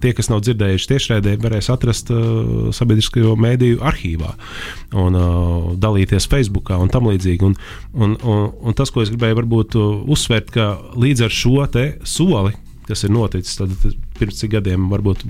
[0.00, 4.30] tie, kas nav dzirdējuši tiešraidē, varēs atrast uh, sabiedrisko mēdīju arhīvā
[4.96, 7.44] un uh, dalīties Facebook un tam līdzīgi.
[7.44, 7.56] Un,
[7.92, 11.68] un, un, un tas, ko es gribēju varbūt uh, uzsvērt, ka līdz ar šo
[12.08, 12.54] soli,
[12.88, 13.72] kas ir noticis, tad
[14.18, 15.24] pirms cik gadiem, varbūt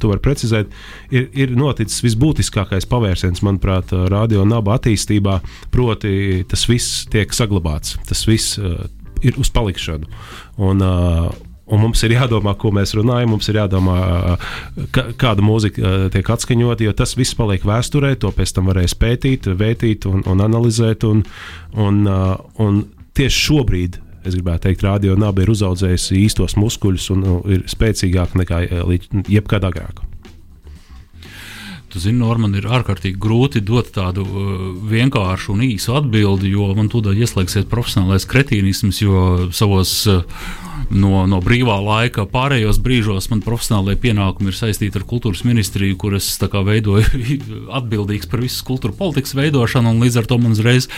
[0.00, 0.72] to var precizēt,
[1.14, 5.40] ir, ir noticis visbūtiskākais pavērsiens, manuprāt, radio naba attīstībā,
[5.74, 8.86] proti tas viss tiek saglabāts, tas viss uh,
[9.24, 10.08] ir uz palikšanu.
[10.64, 11.34] Un, uh,
[11.64, 13.96] Un mums ir jādomā, ko mēs runājam, mums ir jādomā,
[14.92, 19.48] ka, kāda mūzika tiek atskaņota, jo tas viss paliek vēsturē, to pēc tam varēs pētīt,
[19.48, 21.06] vētīt un, un analizēt.
[21.08, 21.24] Un,
[21.80, 22.02] un,
[22.60, 22.82] un
[23.16, 23.96] tieši šobrīd,
[24.26, 29.30] es gribētu teikt, radio naba ir uzaugusi īstos muskuļus un uh, ir spēcīgāka nekā līdz
[29.32, 30.04] jebkad agrāk.
[31.94, 36.88] Tu zini, Norman, ir ārkārtīgi grūti dot tādu uh, vienkāršu un īsu atbildi, jo man
[36.90, 39.20] tūdaļ ieslēgsies profesionālais kretīnisms, jo
[39.54, 40.24] savos uh,
[40.90, 46.16] no, no brīvā laika pārējos brīžos man profesionālajie pienākumi ir saistīti ar kultūras ministriju, kur
[46.18, 47.04] es tā kā veidoju
[47.78, 50.88] atbildīgs par visas kultūra politikas veidošanu, līdz ar to man uzreiz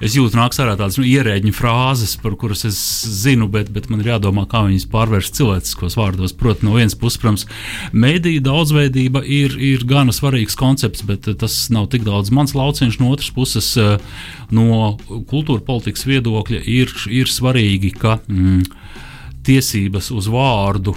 [0.00, 2.78] jūtu nāks ārā tādas nu, ierēģiņu frāzes, par kuras es
[3.22, 6.34] zinu, bet, bet man ir jādomā, kā viņas pārvērst cilvēciskos vārdos.
[6.36, 7.46] Protams, no vienas puses, protams,
[7.92, 13.00] mediju daudzveidība ir, ir gana svarīgs koncepts, bet tas nav tik daudz mans lauciņš.
[13.02, 13.96] No otras puses, eh,
[14.50, 14.96] no
[15.30, 18.18] kultūra politikas viedokļa ir, ir svarīgi, ka.
[18.28, 18.64] Mm,
[19.46, 20.94] tiesības uz vārdu,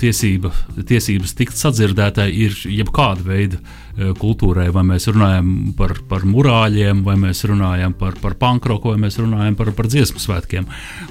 [0.00, 0.50] tiesība,
[0.88, 4.68] tiesības tikt sadzirdētai ir jebkāda veida uh, kultūrai.
[4.74, 9.58] Vai mēs runājam par, par murāļiem, vai mēs runājam par, par pankroku, vai mēs runājam
[9.58, 10.66] par, par dziesmu svētkiem.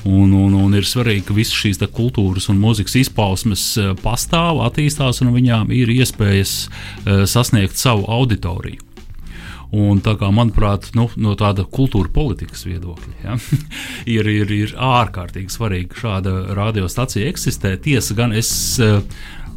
[0.10, 5.24] Un, un, un ir svarīgi, ka visas šīs kultūras un mūzikas izpausmes uh, pastāv, attīstās,
[5.24, 8.89] un viņām ir iespējas uh, sasniegt savu auditoriju.
[9.70, 13.36] Un tā kā, manuprāt, nu, no tāda kultūra politikas viedokļa, ja,
[14.16, 17.76] ir, ir, ir ārkārtīgi svarīgi, šāda radiostacija eksistē.
[17.84, 18.50] Tiesa gan es
[18.82, 19.04] uh,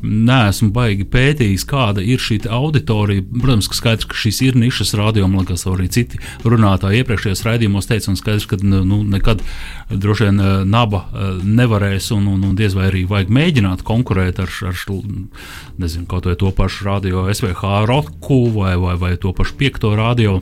[0.03, 3.25] neesmu baigi pētījis, kāda ir šī auditorija.
[3.33, 8.11] Protams, ka skaidrs, ka šīs ir nišas rādījuma, kas arī citi runātāji iepriekšējos raidījumos teica,
[8.13, 9.45] un skaidrs, ka nu, nekad
[9.91, 14.43] droši vien eh, naba eh, nevarēs, un, un, un diez vai arī vajag mēģināt konkurēt
[14.43, 14.83] ar, ar
[15.79, 20.41] nezinu, kaut vai to pašu radio SVH roku vai, vai, vai to pašu piekto radio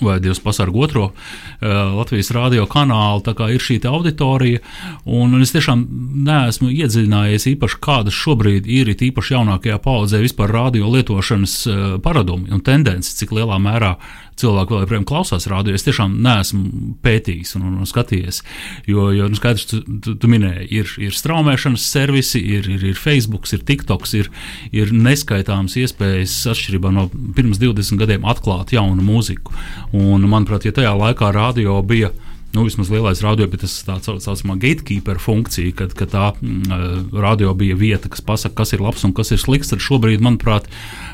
[0.00, 3.24] vai Dievs pasargā otro uh, Latvijas radio kanālu.
[3.26, 4.62] Tā kā ir šī auditorija,
[5.04, 5.86] un, un es tiešām
[6.26, 12.64] neesmu iedziļinājies īpaši, kādas šobrīd ir īpaši jaunākajā paudzē vispār radio lietošanas uh, paradumi un
[12.66, 13.96] tendences, cik lielā mērā
[14.40, 15.74] cilvēki vēl joprojām klausās radio.
[15.76, 18.42] Es tiešām neesmu pētījis un, un, un skatījies.
[18.90, 23.00] Jo, jo nu, skaidrs, tu, tu, tu minēji, ir, ir straumēšanas servisi, ir, ir, ir
[23.00, 24.30] Facebook, ir TikTok, ir,
[24.76, 29.56] ir neskaitāmas iespējas atšķirībā no pirms 20 gadiem atklāt jaunu mūziku.
[29.96, 32.12] Un, manuprāt, ja tajā laikā radio bija
[32.56, 37.52] nu, vismaz lielais radio, bet tas tā saucamā gatekeeper funkcija, kad, kad tā mm, radio
[37.58, 39.72] bija vieta, kas pasaka, kas ir labs un kas ir slikts.
[39.74, 40.70] Tad šobrīd, manuprāt,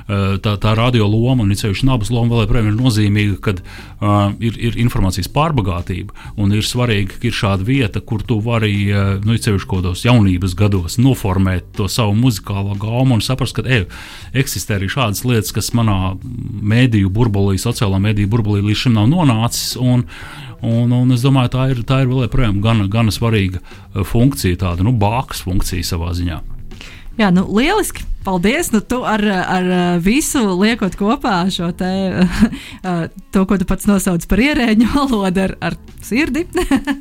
[0.06, 4.56] tā, tā radio loma un ceļš nabas loma vēl joprojām ir nozīmīga, kad uh, ir,
[4.70, 8.74] ir informācijas pārbagātība un ir svarīgi, ka ir šāda vieta, kur tu vari,
[9.24, 13.86] nu, ceļš kaut kādos jaunības gados noformēt to savu muzikālo gaumu un saprast, ka ej,
[14.38, 19.76] eksistē arī šādas lietas, kas manā mēdīju burbulī, sociālā mēdīju burbulī līdz šim nav nonācis.
[19.80, 20.06] Un,
[20.62, 23.62] Un, un es domāju, tā ir, tā ir vēl joprojām gana, gana svarīga
[24.06, 26.38] funkcija, tāda nu, bākas funkcija savā ziņā.
[27.20, 28.06] Jā, nu, lieliski.
[28.24, 28.70] paldies!
[28.70, 29.66] Nu, tu ar, ar
[30.00, 31.90] visu liekot kopā šo te,
[33.34, 36.46] to, ko tu pats nosauc par ierēģu valodu, ar, ar sirdi,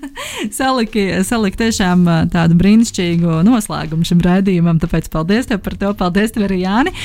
[0.59, 2.03] saliki, saliki tiešām
[2.33, 4.81] tādu brīnišķīgu noslēgumu šim raidījumam.
[4.81, 6.95] Tāpēc paldies tev par to, paldies tev arī Jāni.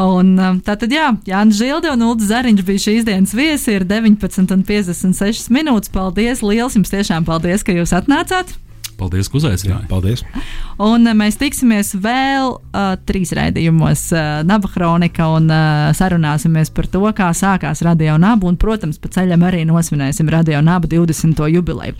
[0.00, 0.34] Un
[0.64, 5.50] tātad, jā, Jānis Žilde un Ulda Zariņš bija šīs dienas viesi, ir 19 un 56
[5.52, 5.92] minūtes.
[5.94, 6.46] Paldies!
[6.46, 8.56] Liels jums tiešām paldies, ka jūs atnācāt!
[8.98, 9.88] Paldies, ka uzaicinājāt.
[9.90, 10.22] Paldies!
[10.82, 16.88] Un uh, mēs tiksimies vēl uh, trīs raidījumos, uh, Naba Kronika, un uh, sarunāsimies par
[16.90, 18.48] to, kā sākās Radio Naba.
[18.50, 21.42] Un, protams, pa ceļam arī nosvinēsim Radio Naba 20.
[21.54, 21.96] jubileju.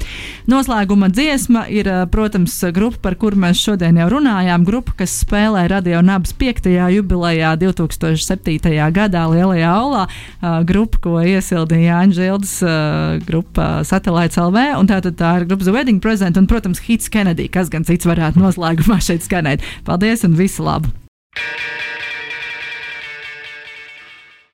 [0.51, 4.67] Noslēguma dziesma ir, uh, protams, grupa, par kuru mēs šodien jau runājām.
[4.67, 6.71] Grupa, kas spēlē Radio Nabas 5.
[6.95, 8.59] jubilejā 2007.
[8.95, 10.07] gadā Lielajā Aulā.
[10.41, 14.67] Uh, grupa, ko iesildīja Jāņa Žildes uh, grupa Satellites LV.
[14.79, 18.09] Un tā, tā ir grupa The Wedding Present un, protams, Hits Kennedy, kas gan cits
[18.09, 19.65] varētu noslēgumā šeit skanēt.
[19.87, 20.93] Paldies un visu labu!